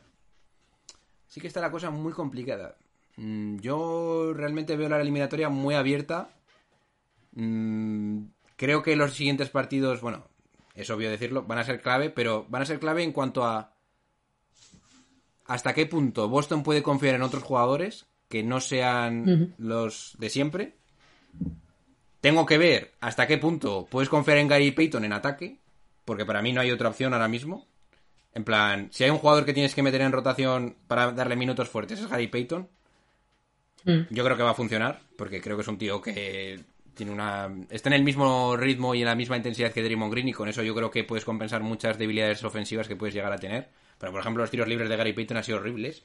[1.27, 2.77] Sí que está la cosa muy complicada.
[3.17, 6.31] Mm, Yo realmente veo la eliminatoria muy abierta.
[7.39, 8.25] Mm,
[8.59, 10.27] Creo que los siguientes partidos, bueno,
[10.75, 13.73] es obvio decirlo, van a ser clave, pero van a ser clave en cuanto a
[15.47, 20.75] hasta qué punto Boston puede confiar en otros jugadores que no sean los de siempre.
[22.21, 25.59] Tengo que ver hasta qué punto puedes confiar en Gary Payton en ataque,
[26.05, 27.65] porque para mí no hay otra opción ahora mismo.
[28.35, 31.69] En plan, si hay un jugador que tienes que meter en rotación para darle minutos
[31.69, 32.69] fuertes es Gary Payton.
[33.85, 34.01] Mm.
[34.11, 36.61] Yo creo que va a funcionar, porque creo que es un tío que
[36.99, 40.29] tiene una está en el mismo ritmo y en la misma intensidad que Draymond Green
[40.29, 43.39] y con eso yo creo que puedes compensar muchas debilidades ofensivas que puedes llegar a
[43.39, 43.69] tener.
[43.99, 46.03] Pero por ejemplo, los tiros libres de Gary Payton han sido horribles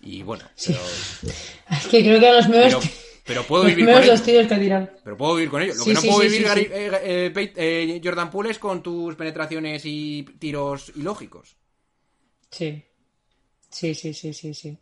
[0.00, 0.78] y bueno, pero,
[1.70, 2.90] Es que creo que a los pero, menos,
[3.26, 4.12] pero puedo los vivir con menos ello.
[4.14, 4.88] los tiros que ha tirado.
[5.04, 5.74] Pero puedo vivir con ello.
[5.74, 8.82] Lo Sí, que no sí, puedo vivir, Gary- eh, eh, eh, Jordan Poole, es con
[8.82, 11.56] tus penetraciones y tiros ilógicos.
[12.50, 12.82] Sí.
[13.70, 14.78] Sí, sí, sí, sí, sí.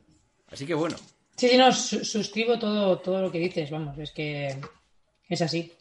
[0.50, 0.96] Así que bueno.
[1.37, 4.55] Sí, sí, no, su- suscribo todo, todo lo que dices, vamos, es que
[5.29, 5.73] es así.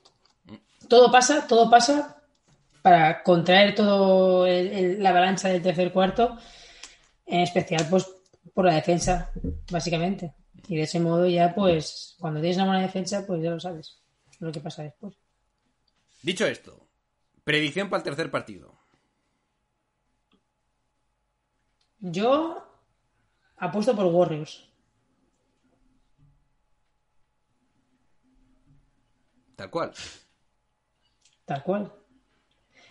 [0.88, 2.18] Todo pasa, todo pasa
[2.82, 6.38] para contraer todo el- el- la avalancha del tercer cuarto,
[7.26, 8.10] en especial pues
[8.54, 9.32] por la defensa,
[9.72, 10.34] básicamente.
[10.68, 13.98] Y de ese modo ya pues cuando tienes una buena defensa pues ya lo sabes
[14.40, 15.14] lo que pasa después.
[16.22, 16.88] Dicho esto,
[17.46, 18.78] predicción para el tercer partido.
[22.00, 22.66] Yo
[23.58, 24.68] apuesto por Warriors.
[29.56, 29.94] Tal cual.
[31.46, 31.90] Tal cual.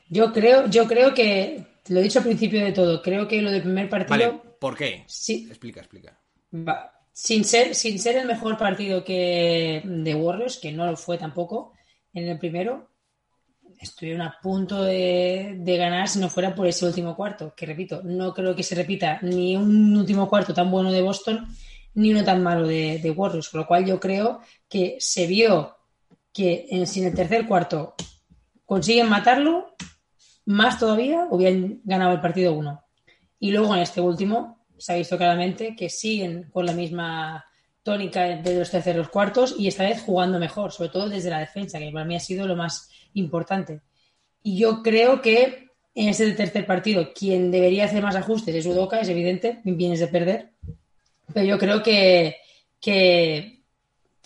[0.08, 3.50] Yo creo, yo creo que, lo he dicho al principio de todo, creo que lo
[3.50, 4.90] del primer partido, Vale, ¿por qué?
[5.06, 6.18] sí, Explica, explica.
[6.52, 11.18] va- sin ser, sin ser el mejor partido que de Warriors, que no lo fue
[11.18, 11.72] tampoco
[12.14, 12.88] en el primero,
[13.80, 18.02] estuvieron a punto de, de ganar si no fuera por ese último cuarto, que repito,
[18.04, 21.46] no creo que se repita ni un último cuarto tan bueno de Boston,
[21.94, 25.76] ni uno tan malo de, de Warriors, con lo cual yo creo que se vio
[26.32, 27.94] que en, si en el tercer cuarto
[28.64, 29.74] consiguen matarlo,
[30.46, 32.82] más todavía hubieran ganado el partido uno.
[33.38, 37.44] Y luego en este último se ha visto claramente que siguen con la misma
[37.82, 41.78] tónica de los terceros cuartos y esta vez jugando mejor, sobre todo desde la defensa,
[41.78, 43.80] que para mí ha sido lo más importante.
[44.42, 49.00] Y yo creo que en este tercer partido quien debería hacer más ajustes es Udoka,
[49.00, 50.50] es evidente, vienes de perder.
[51.32, 52.36] Pero yo creo que,
[52.80, 53.61] que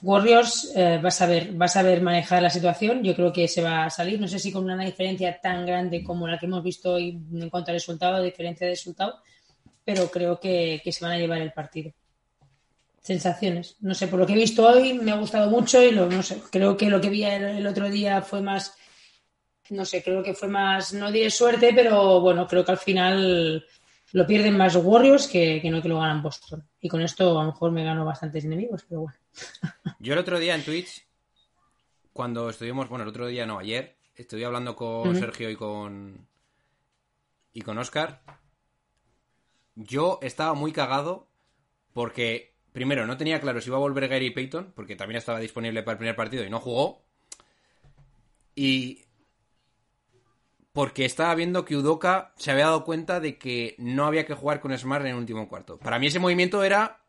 [0.03, 3.03] Warriors eh, va, a saber, va a saber manejar la situación.
[3.03, 4.21] Yo creo que se va a salir.
[4.21, 7.49] No sé si con una diferencia tan grande como la que hemos visto hoy en
[7.49, 9.21] cuanto al resultado, diferencia de resultado,
[9.85, 11.93] pero creo que, se van a llevar el partido.
[13.01, 13.77] Sensaciones.
[13.81, 16.23] No sé, por lo que he visto hoy me ha gustado mucho y lo, no
[16.23, 18.77] sé, creo que lo que vi el, el otro día fue más,
[19.71, 23.65] no sé, creo que fue más, no diré suerte, pero bueno, creo que al final
[24.13, 26.69] lo pierden más Warriors que, que no que lo ganan Boston.
[26.81, 29.19] Y con esto a lo mejor me gano bastantes enemigos, pero bueno.
[29.99, 31.07] Yo el otro día en Twitch,
[32.13, 35.17] cuando estuvimos, bueno, el otro día no, ayer, estuve hablando con.
[35.17, 36.27] Sergio y con.
[37.53, 38.23] y con Oscar.
[39.75, 41.29] Yo estaba muy cagado
[41.93, 45.83] porque, primero, no tenía claro si iba a volver Gary Payton, porque también estaba disponible
[45.83, 47.03] para el primer partido y no jugó.
[48.55, 49.05] Y.
[50.73, 54.61] Porque estaba viendo que Udoka se había dado cuenta de que no había que jugar
[54.61, 55.79] con Smart en el último cuarto.
[55.79, 57.06] Para mí ese movimiento era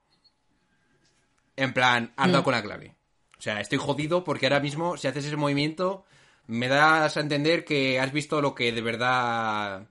[1.58, 2.46] en plan, has dado Mm.
[2.46, 2.96] con la clave.
[3.38, 6.06] O sea, estoy jodido porque ahora mismo, si haces ese movimiento,
[6.48, 9.90] me das a entender que has visto lo que de verdad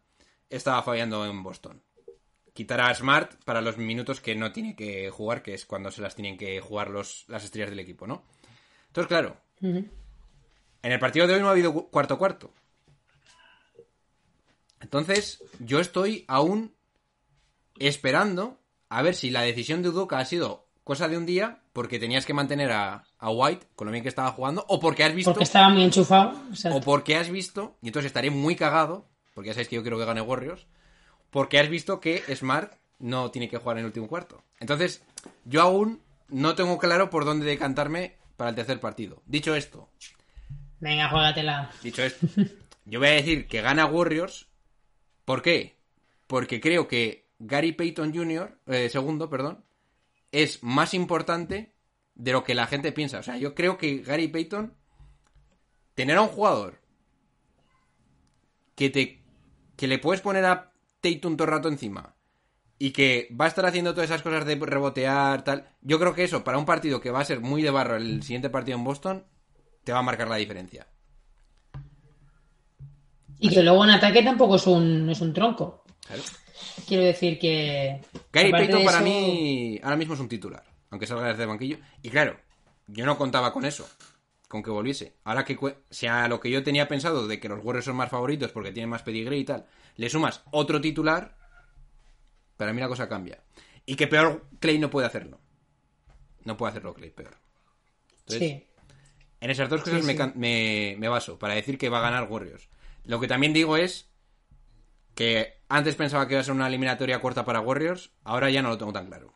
[0.48, 1.83] estaba fallando en Boston.
[2.55, 6.00] Quitar a Smart para los minutos que no tiene que jugar, que es cuando se
[6.00, 8.24] las tienen que jugar los, las estrellas del equipo, ¿no?
[8.87, 12.50] Entonces, claro, en el partido de hoy no ha habido cu- cuarto cuarto.
[14.81, 16.74] Entonces, yo estoy aún
[17.79, 21.99] esperando a ver si la decisión de Udoka ha sido cosa de un día porque
[21.99, 25.12] tenías que mantener a, a White con lo bien que estaba jugando o porque has
[25.12, 26.40] visto Porque estaba muy enchufado.
[26.49, 26.79] exacto.
[26.79, 29.99] o porque has visto y entonces estaré muy cagado porque ya sabéis que yo quiero
[29.99, 30.68] que gane Warriors
[31.31, 34.44] porque has visto que Smart no tiene que jugar en el último cuarto.
[34.61, 35.02] Entonces,
[35.44, 39.23] yo aún no tengo claro por dónde decantarme para el tercer partido.
[39.27, 39.90] Dicho esto,
[40.79, 41.71] Venga, juégatela.
[41.83, 42.27] Dicho esto,
[42.85, 44.46] yo voy a decir que gana Warriors.
[45.25, 45.77] ¿Por qué?
[46.27, 49.65] Porque creo que Gary Payton Jr., eh, segundo, perdón,
[50.37, 51.73] es más importante
[52.15, 53.21] de lo que la gente piensa.
[53.21, 54.75] O sea, yo creo que Gary Payton,
[55.95, 56.83] tener a un jugador
[58.75, 59.23] que te
[59.77, 62.15] que le puedes poner a Tatum todo el rato encima
[62.79, 65.71] y que va a estar haciendo todas esas cosas de rebotear, tal.
[65.81, 68.23] Yo creo que eso, para un partido que va a ser muy de barro el
[68.23, 69.25] siguiente partido en Boston,
[69.85, 70.87] te va a marcar la diferencia.
[73.39, 75.85] Y que luego en ataque tampoco es un, es un tronco.
[76.07, 76.23] Claro.
[76.87, 78.00] Quiero decir que.
[78.33, 81.79] Gary Payton para eso- mí ahora mismo es un titular, aunque salga desde el banquillo.
[82.02, 82.38] Y claro,
[82.87, 83.88] yo no contaba con eso,
[84.48, 85.15] con que volviese.
[85.25, 87.96] Ahora que cue- si a lo que yo tenía pensado de que los Warriors son
[87.96, 91.37] más favoritos porque tienen más pedigree y tal, le sumas otro titular,
[92.57, 93.42] para mí la cosa cambia.
[93.85, 95.40] Y que peor Clay no puede hacerlo.
[96.44, 97.37] No puede hacerlo Clay peor.
[98.21, 98.65] Entonces, Sí.
[99.40, 100.19] en esas dos cosas Sí, sí.
[100.37, 102.69] me- me baso para decir que va a ganar Warriors.
[103.04, 104.09] Lo que también digo es
[105.17, 108.69] que antes pensaba que iba a ser una eliminatoria corta para Warriors, ahora ya no
[108.69, 109.33] lo tengo tan claro.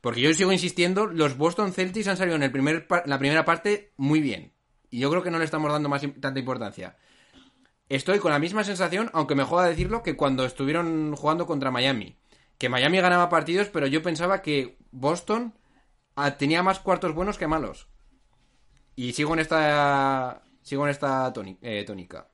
[0.00, 3.92] Porque yo sigo insistiendo, los Boston Celtics han salido en el primer la primera parte
[3.96, 4.54] muy bien.
[4.90, 6.96] Y yo creo que no le estamos dando más tanta importancia.
[7.88, 12.16] Estoy con la misma sensación, aunque me joda decirlo, que cuando estuvieron jugando contra Miami.
[12.56, 15.54] Que Miami ganaba partidos, pero yo pensaba que Boston
[16.14, 17.88] ah, tenía más cuartos buenos que malos.
[18.94, 20.42] Y sigo en esta.
[20.62, 22.28] Sigo en esta eh, tónica.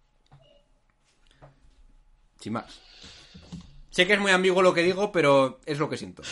[2.43, 2.80] Sin más.
[3.90, 6.22] Sé que es muy ambiguo lo que digo, pero es lo que siento.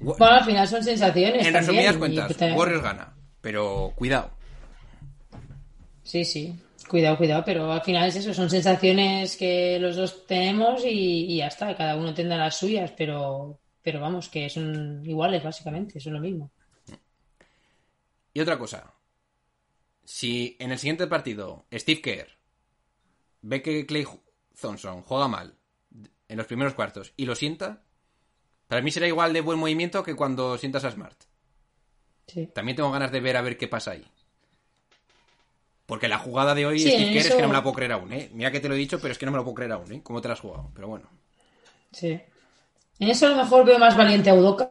[0.00, 1.46] Bueno, al final son sensaciones.
[1.46, 3.14] en también, resumidas cuentas, te- Warriors gana.
[3.40, 4.32] Pero cuidado.
[6.02, 6.52] Sí, sí.
[6.88, 11.36] Cuidado, cuidado, pero al final es eso, son sensaciones que los dos tenemos y, y
[11.38, 16.14] ya está, cada uno tendrá las suyas, pero, pero vamos, que son iguales básicamente, son
[16.14, 16.50] lo mismo.
[18.34, 18.92] Y otra cosa.
[20.04, 22.28] Si en el siguiente partido Steve Kerr
[23.42, 24.04] ve que Clay
[24.60, 25.54] Thompson juega mal
[26.28, 27.82] en los primeros cuartos y lo sienta,
[28.68, 31.16] para mí será igual de buen movimiento que cuando sientas a Smart.
[32.26, 32.48] Sí.
[32.54, 34.04] También tengo ganas de ver a ver qué pasa ahí.
[35.86, 37.62] Porque la jugada de hoy, Sí, Steve en Kerr, es eso- que no me la
[37.62, 38.28] puedo creer aún, ¿eh?
[38.32, 39.92] Mira que te lo he dicho, pero es que no me lo puedo creer aún,
[39.92, 40.00] ¿eh?
[40.02, 40.70] ¿Cómo te la has jugado?
[40.74, 41.08] Pero bueno,
[41.92, 42.18] Sí.
[42.98, 44.68] En eso a lo mejor veo más valiente a Udoka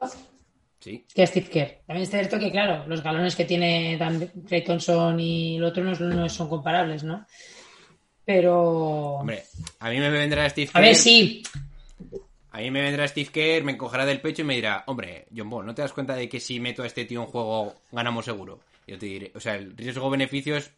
[0.80, 1.06] sí.
[1.14, 1.82] que a Steve Kerr.
[1.88, 5.84] También es cierto que, claro, los galones que tiene Dan Clay Thompson y el otro
[5.84, 7.26] no, no son comparables, ¿no?
[8.26, 9.16] Pero...
[9.18, 9.44] Hombre,
[9.80, 10.82] a mí me vendrá Steve a Kerr.
[10.84, 11.44] ver, sí,
[12.52, 15.50] A mí me vendrá Steve Kerr, me encogerá del pecho y me dirá, hombre, John
[15.50, 18.26] Ball, ¿no te das cuenta de que si meto a este tío en juego ganamos
[18.26, 18.60] seguro?
[18.88, 20.72] Yo te diré, o sea, el riesgo-beneficio es-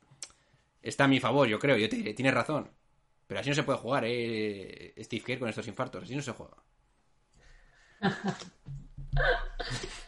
[0.82, 1.78] está a mi favor, yo creo.
[1.78, 2.70] Yo te diré, tienes razón.
[3.28, 4.94] Pero así no se puede jugar, ¿eh?
[5.00, 6.56] Steve Kerr con estos infartos, así no se juega.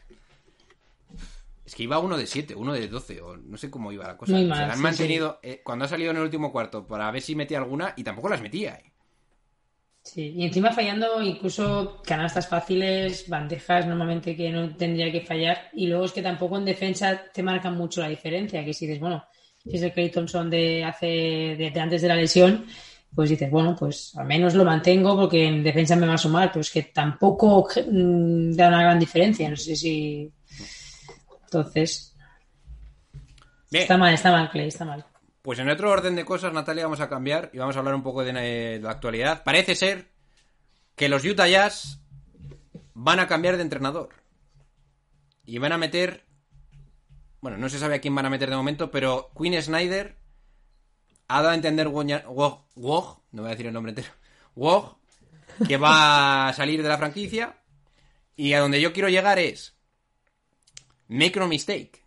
[1.70, 4.18] Es que iba uno de 7, uno de 12, o no sé cómo iba la
[4.18, 4.34] cosa.
[4.34, 6.88] Muy O sea, mal, han sí, mantenido eh, cuando ha salido en el último cuarto
[6.88, 8.92] para ver si metía alguna y tampoco las metía, ¿eh?
[10.02, 15.70] Sí, y encima fallando incluso canastas fáciles, bandejas normalmente que no tendría que fallar.
[15.74, 18.66] Y luego es que tampoco en defensa te marcan mucho la diferencia.
[18.66, 19.24] Que si dices, bueno,
[19.68, 22.66] si es el Clay Thompson de hace de, de antes de la lesión,
[23.14, 26.50] pues dices, bueno, pues al menos lo mantengo porque en defensa me va a sumar.
[26.52, 29.50] Pero es que tampoco mm, da una gran diferencia.
[29.50, 30.32] No sé si.
[31.50, 32.16] Entonces,
[33.72, 33.82] Bien.
[33.82, 35.04] está mal, está mal, Clay, está mal.
[35.42, 38.04] Pues en otro orden de cosas, Natalia, vamos a cambiar y vamos a hablar un
[38.04, 39.44] poco de, la actualidad.
[39.44, 40.12] Parece ser
[40.96, 42.02] que los Utah Jazz
[42.94, 44.10] van a cambiar de entrenador.
[45.44, 46.26] Y van a meter...
[47.42, 50.18] Bueno, no se sabe a quién van a meter de momento, pero Quinn Snyder
[51.30, 54.10] ha dado a entender Woj, Woj, no voy a decir el nombre entero,
[54.56, 54.98] Woj,
[55.66, 57.58] que va a salir de la franquicia.
[58.36, 59.79] Y a donde yo quiero llegar es...
[61.10, 62.06] Make no mistake.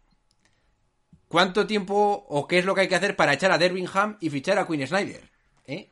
[1.27, 4.31] ¿Cuánto tiempo o qué es lo que hay que hacer para echar a Dervingham y
[4.31, 5.29] fichar a Quinn Snyder?
[5.67, 5.91] ¿Eh?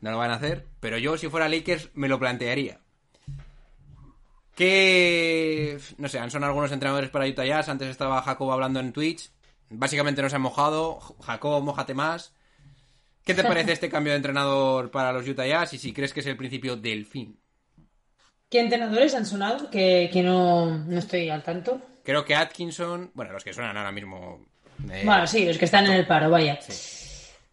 [0.00, 2.80] No lo van a hacer, pero yo si fuera Lakers me lo plantearía.
[4.54, 5.78] Que...
[5.98, 9.30] No sé, han sonado algunos entrenadores para Utah Jazz, antes estaba Jacob hablando en Twitch,
[9.68, 12.32] básicamente no se ha mojado, Jacob, mojate más.
[13.24, 16.20] ¿Qué te parece este cambio de entrenador para los Utah Jazz y si crees que
[16.20, 17.38] es el principio del fin?
[18.50, 19.70] ¿Qué entrenadores han sonado?
[19.70, 21.80] Que, que no, no estoy al tanto.
[22.02, 24.46] Creo que Atkinson, bueno, los que suenan ahora mismo...
[24.90, 26.58] eh, Bueno, sí, los que están en el paro, vaya.
[26.62, 26.72] Sí.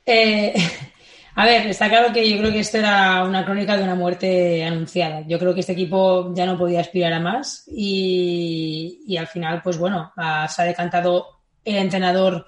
[0.05, 0.53] Eh,
[1.35, 4.63] a ver, está claro que yo creo que esto era una crónica de una muerte
[4.63, 5.21] anunciada.
[5.27, 9.61] Yo creo que este equipo ya no podía aspirar a más y, y al final,
[9.61, 12.47] pues bueno, ah, se ha decantado el entrenador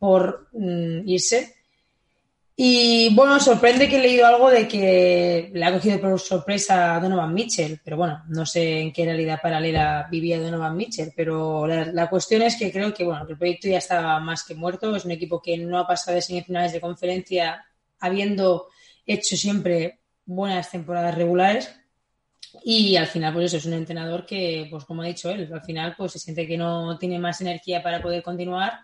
[0.00, 1.54] por mm, irse.
[2.60, 6.98] Y bueno, sorprende que he leído algo de que le ha cogido por sorpresa a
[6.98, 11.84] Donovan Mitchell, pero bueno, no sé en qué realidad paralela vivía Donovan Mitchell, pero la,
[11.84, 15.04] la cuestión es que creo que bueno, el proyecto ya estaba más que muerto, es
[15.04, 17.64] un equipo que no ha pasado de semifinales de conferencia
[18.00, 18.66] habiendo
[19.06, 21.72] hecho siempre buenas temporadas regulares
[22.64, 25.62] y al final pues eso es un entrenador que pues como ha dicho él, al
[25.62, 28.80] final pues se siente que no tiene más energía para poder continuar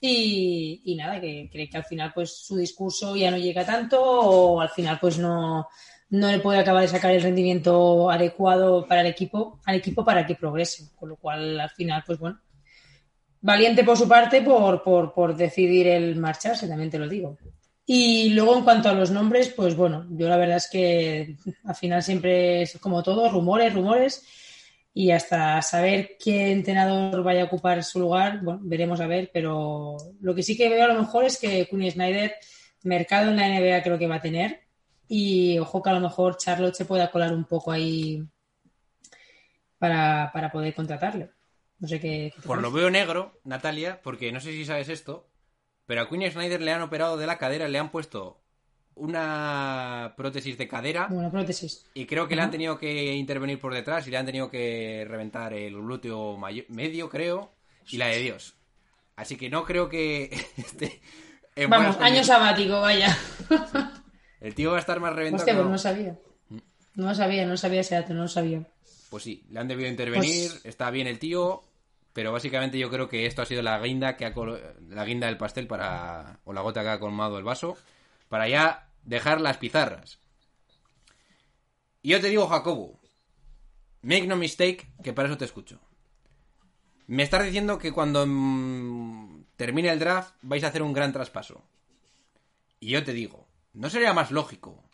[0.00, 4.60] y, nada, que cree que al final pues su discurso ya no llega tanto o
[4.60, 5.68] al final pues no,
[6.10, 10.26] no le puede acabar de sacar el rendimiento adecuado para el equipo, al equipo para
[10.26, 10.90] que progrese.
[10.94, 12.40] Con lo cual, al final, pues bueno,
[13.40, 17.38] valiente por su parte por, por, por decidir el marcharse, también te lo digo.
[17.88, 21.74] Y luego en cuanto a los nombres, pues bueno, yo la verdad es que al
[21.76, 24.24] final siempre es como todo, rumores, rumores,
[24.98, 29.98] y hasta saber qué entrenador vaya a ocupar su lugar, bueno, veremos a ver, pero
[30.22, 32.34] lo que sí que veo a lo mejor es que Kuni Snyder,
[32.82, 34.62] mercado en la NBA creo que va a tener,
[35.06, 38.24] y ojo que a lo mejor Charlotte se pueda colar un poco ahí
[39.76, 41.28] para, para poder contratarle.
[41.78, 42.32] No sé qué.
[42.46, 45.28] Por lo veo negro, Natalia, porque no sé si sabes esto,
[45.84, 48.40] pero a Queen Snyder le han operado de la cadera, le han puesto
[48.96, 51.84] una prótesis de cadera Una prótesis.
[51.94, 55.04] y creo que le han tenido que intervenir por detrás y le han tenido que
[55.08, 56.36] reventar el glúteo
[56.68, 57.52] medio, creo,
[57.88, 58.54] y la de Dios.
[59.14, 60.24] Así que no creo que
[60.56, 61.00] esté
[61.54, 63.16] en Vamos, año sabático, vaya.
[64.40, 65.40] El tío va a estar más reventado.
[65.42, 65.78] Hostia, que pues no.
[65.78, 66.18] sabía.
[66.94, 68.62] No sabía, no sabía ese dato, no lo sabía.
[69.10, 71.62] Pues sí, le han debido intervenir, Pues- está bien el tío,
[72.12, 75.26] pero básicamente yo creo que esto ha sido la guinda que ha colo- la guinda
[75.26, 77.76] del pastel para o la gota que ha colmado el vaso
[78.28, 80.18] para ya dejar las pizarras.
[82.02, 83.00] Y yo te digo, Jacobo,
[84.02, 85.80] make no mistake, que para eso te escucho.
[87.06, 91.64] Me estás diciendo que cuando mm, termine el draft vais a hacer un gran traspaso.
[92.80, 94.86] Y yo te digo, ¿no sería más lógico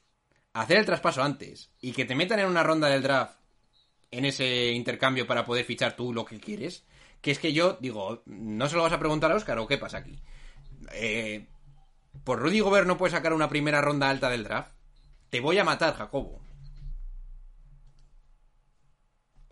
[0.53, 3.37] hacer el traspaso antes y que te metan en una ronda del draft
[4.11, 6.85] en ese intercambio para poder fichar tú lo que quieres.
[7.21, 9.79] Que es que yo digo, ¿no se lo vas a preguntar a Oscar o qué
[9.79, 10.21] pasa aquí?
[10.93, 11.47] Eh,
[12.25, 14.73] ¿Por Rudy Gobert no puedes sacar una primera ronda alta del draft?
[15.31, 16.41] Te voy a matar, Jacobo.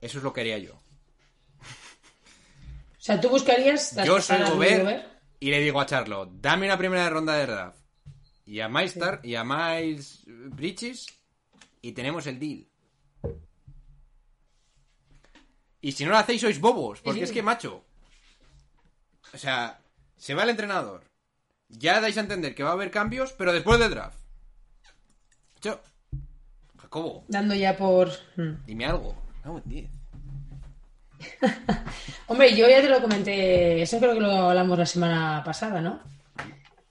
[0.01, 0.75] Eso es lo que haría yo.
[0.75, 0.81] O
[3.03, 5.07] sea, tú buscarías Yo soy Gobert Gobert?
[5.41, 7.79] y le digo a Charlo, dame una primera ronda de draft.
[8.45, 11.07] Y a Maestar y a Miles Bridges
[11.83, 12.67] y tenemos el deal.
[15.81, 17.25] Y si no lo hacéis sois bobos, porque Sí.
[17.25, 17.85] es que macho.
[19.33, 19.81] O sea,
[20.17, 21.05] se va el entrenador.
[21.71, 24.19] Ya dais a entender que va a haber cambios, pero después del draft.
[25.63, 25.81] Yo,
[26.79, 28.11] Jacobo, Dando ya por...
[28.37, 28.65] Hmm.
[28.67, 29.15] dime algo.
[29.45, 29.63] No.
[32.27, 36.01] Hombre, yo ya te lo comenté, eso creo que lo hablamos la semana pasada, ¿no?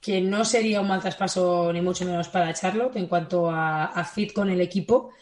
[0.00, 4.04] Que no sería un mal traspaso ni mucho menos para Charlotte en cuanto a, a
[4.04, 5.12] fit con el equipo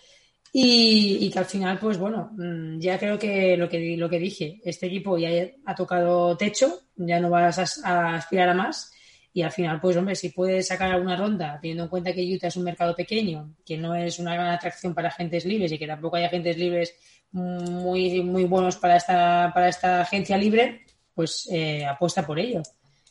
[0.52, 4.18] y, y que al final, pues bueno, mm, ya creo que lo que, lo que
[4.18, 5.30] dije, este equipo ya
[5.66, 8.92] ha tocado techo, ya no vas a, a aspirar a más
[9.32, 12.48] y al final, pues hombre, si puedes sacar alguna ronda, teniendo en cuenta que Utah
[12.48, 15.86] es un mercado pequeño, que no es una gran atracción para agentes libres y que
[15.86, 16.94] tampoco hay agentes libres
[17.32, 22.62] muy, muy buenos para esta, para esta agencia libre, pues eh, apuesta por ello.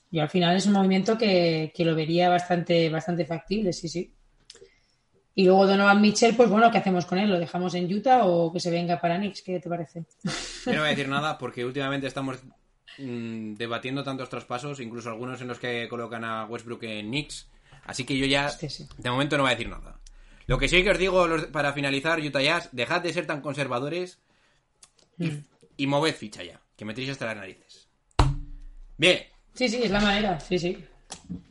[0.09, 4.13] Yo al final es un movimiento que, que lo vería bastante, bastante factible, sí, sí.
[5.35, 7.29] Y luego Donovan Mitchell, pues bueno, ¿qué hacemos con él?
[7.29, 9.43] ¿Lo dejamos en Utah o que se venga para Knicks?
[9.43, 10.03] ¿Qué te parece?
[10.65, 12.39] Yo no voy a decir nada porque últimamente estamos
[12.97, 17.47] mm, debatiendo tantos traspasos, incluso algunos en los que colocan a Westbrook en Knicks.
[17.85, 18.87] Así que yo ya, sí.
[18.97, 19.99] de momento, no voy a decir nada.
[20.45, 23.41] Lo que sí que os digo los- para finalizar, Utah Jazz, dejad de ser tan
[23.41, 24.19] conservadores
[25.19, 25.31] y,
[25.77, 27.87] y moved ficha ya, que me tiréis hasta las narices.
[28.97, 29.23] Bien,
[29.53, 30.77] Sí, sí, es la manera, sí, sí.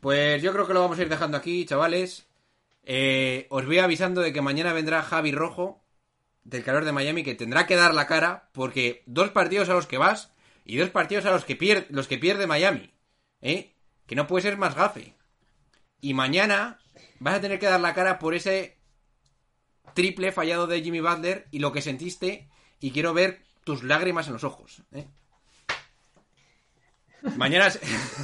[0.00, 2.26] pues yo creo que lo vamos a ir dejando aquí, chavales.
[2.84, 5.82] Eh, os voy avisando de que mañana vendrá Javi Rojo
[6.44, 9.88] del calor de Miami que tendrá que dar la cara porque dos partidos a los
[9.88, 10.30] que vas
[10.66, 12.92] y dos partidos a los que pierde, los que pierde Miami,
[13.40, 13.72] ¿eh?
[14.06, 15.14] Que no puede ser más gafe.
[16.00, 16.78] Y mañana
[17.20, 18.76] vas a tener que dar la cara por ese
[19.94, 22.48] triple fallado de Jimmy Butler y lo que sentiste
[22.80, 25.06] y quiero ver tus lágrimas en los ojos, ¿eh?
[27.36, 27.68] Mañana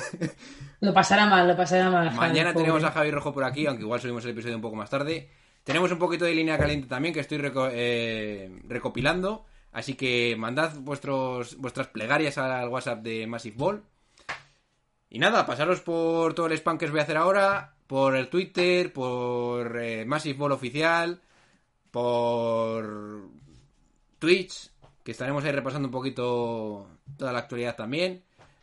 [0.81, 2.07] Lo pasará mal, lo pasará mal.
[2.09, 2.65] Javi, Mañana pobre.
[2.65, 5.29] tenemos a Javi Rojo por aquí, aunque igual subimos el episodio un poco más tarde.
[5.65, 9.47] Tenemos un poquito de línea caliente también que estoy reco- eh, recopilando.
[9.73, 13.83] Así que mandad vuestros, vuestras plegarias al WhatsApp de Massive Ball.
[15.09, 18.29] Y nada, pasaros por todo el spam que os voy a hacer ahora, por el
[18.29, 21.21] Twitter, por eh, Massive Ball oficial,
[21.91, 23.29] por
[24.19, 24.71] Twitch,
[25.03, 28.23] que estaremos ahí repasando un poquito toda la actualidad también.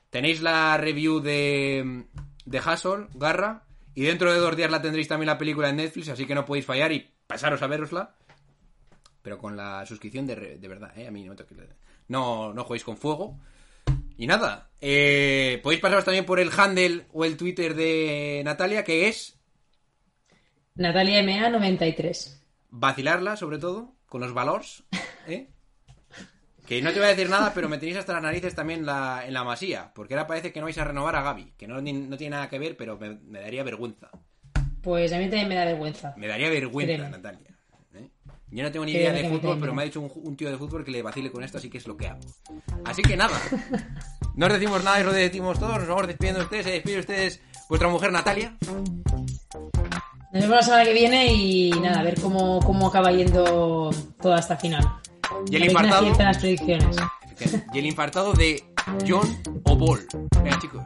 [0.09, 2.05] Tenéis la review de,
[2.45, 6.09] de Hustle, Garra, y dentro de dos días la tendréis también la película en Netflix,
[6.09, 8.15] así que no podéis fallar y pasaros a verosla.
[9.21, 11.07] Pero con la suscripción de, de verdad, ¿eh?
[11.07, 11.55] A mí no, me toque-
[12.07, 13.37] no, no juguéis con fuego.
[14.17, 19.07] Y nada, eh, podéis pasaros también por el handle o el Twitter de Natalia, que
[19.07, 19.37] es
[20.75, 22.41] Natalia MA 93.
[22.69, 24.83] vacilarla, sobre todo, con los valores,
[25.27, 25.47] ¿eh?
[26.67, 29.23] Que no te voy a decir nada, pero me tenéis hasta las narices también la-
[29.25, 31.81] en la masía, porque ahora parece que no vais a renovar a Gaby, que no,
[31.81, 34.09] no tiene nada que ver, pero me, me daría vergüenza.
[34.83, 36.13] Pues a mí también me da vergüenza.
[36.15, 37.09] Me daría vergüenza, Créeme.
[37.09, 37.55] Natalia.
[38.51, 40.57] Yo no tengo ni idea de fútbol, pero me ha dicho un, un tío de
[40.57, 42.21] fútbol que le vacile con esto, así que es lo que hago.
[42.85, 43.39] Así que nada.
[44.35, 45.79] No os decimos nada y os decimos todos.
[45.79, 46.65] Nos vamos despidiendo de ustedes.
[46.65, 48.55] Se despide ustedes vuestra mujer Natalia.
[50.31, 53.89] Nos vemos la semana que viene y nada, a ver cómo, cómo acaba yendo
[54.21, 54.87] toda esta final.
[55.51, 56.07] Y el infartado.
[56.07, 56.95] en las predicciones.
[57.73, 58.63] Y el infartado de
[59.05, 59.27] John
[59.63, 60.07] o Ball.
[60.41, 60.85] Venga, chicos.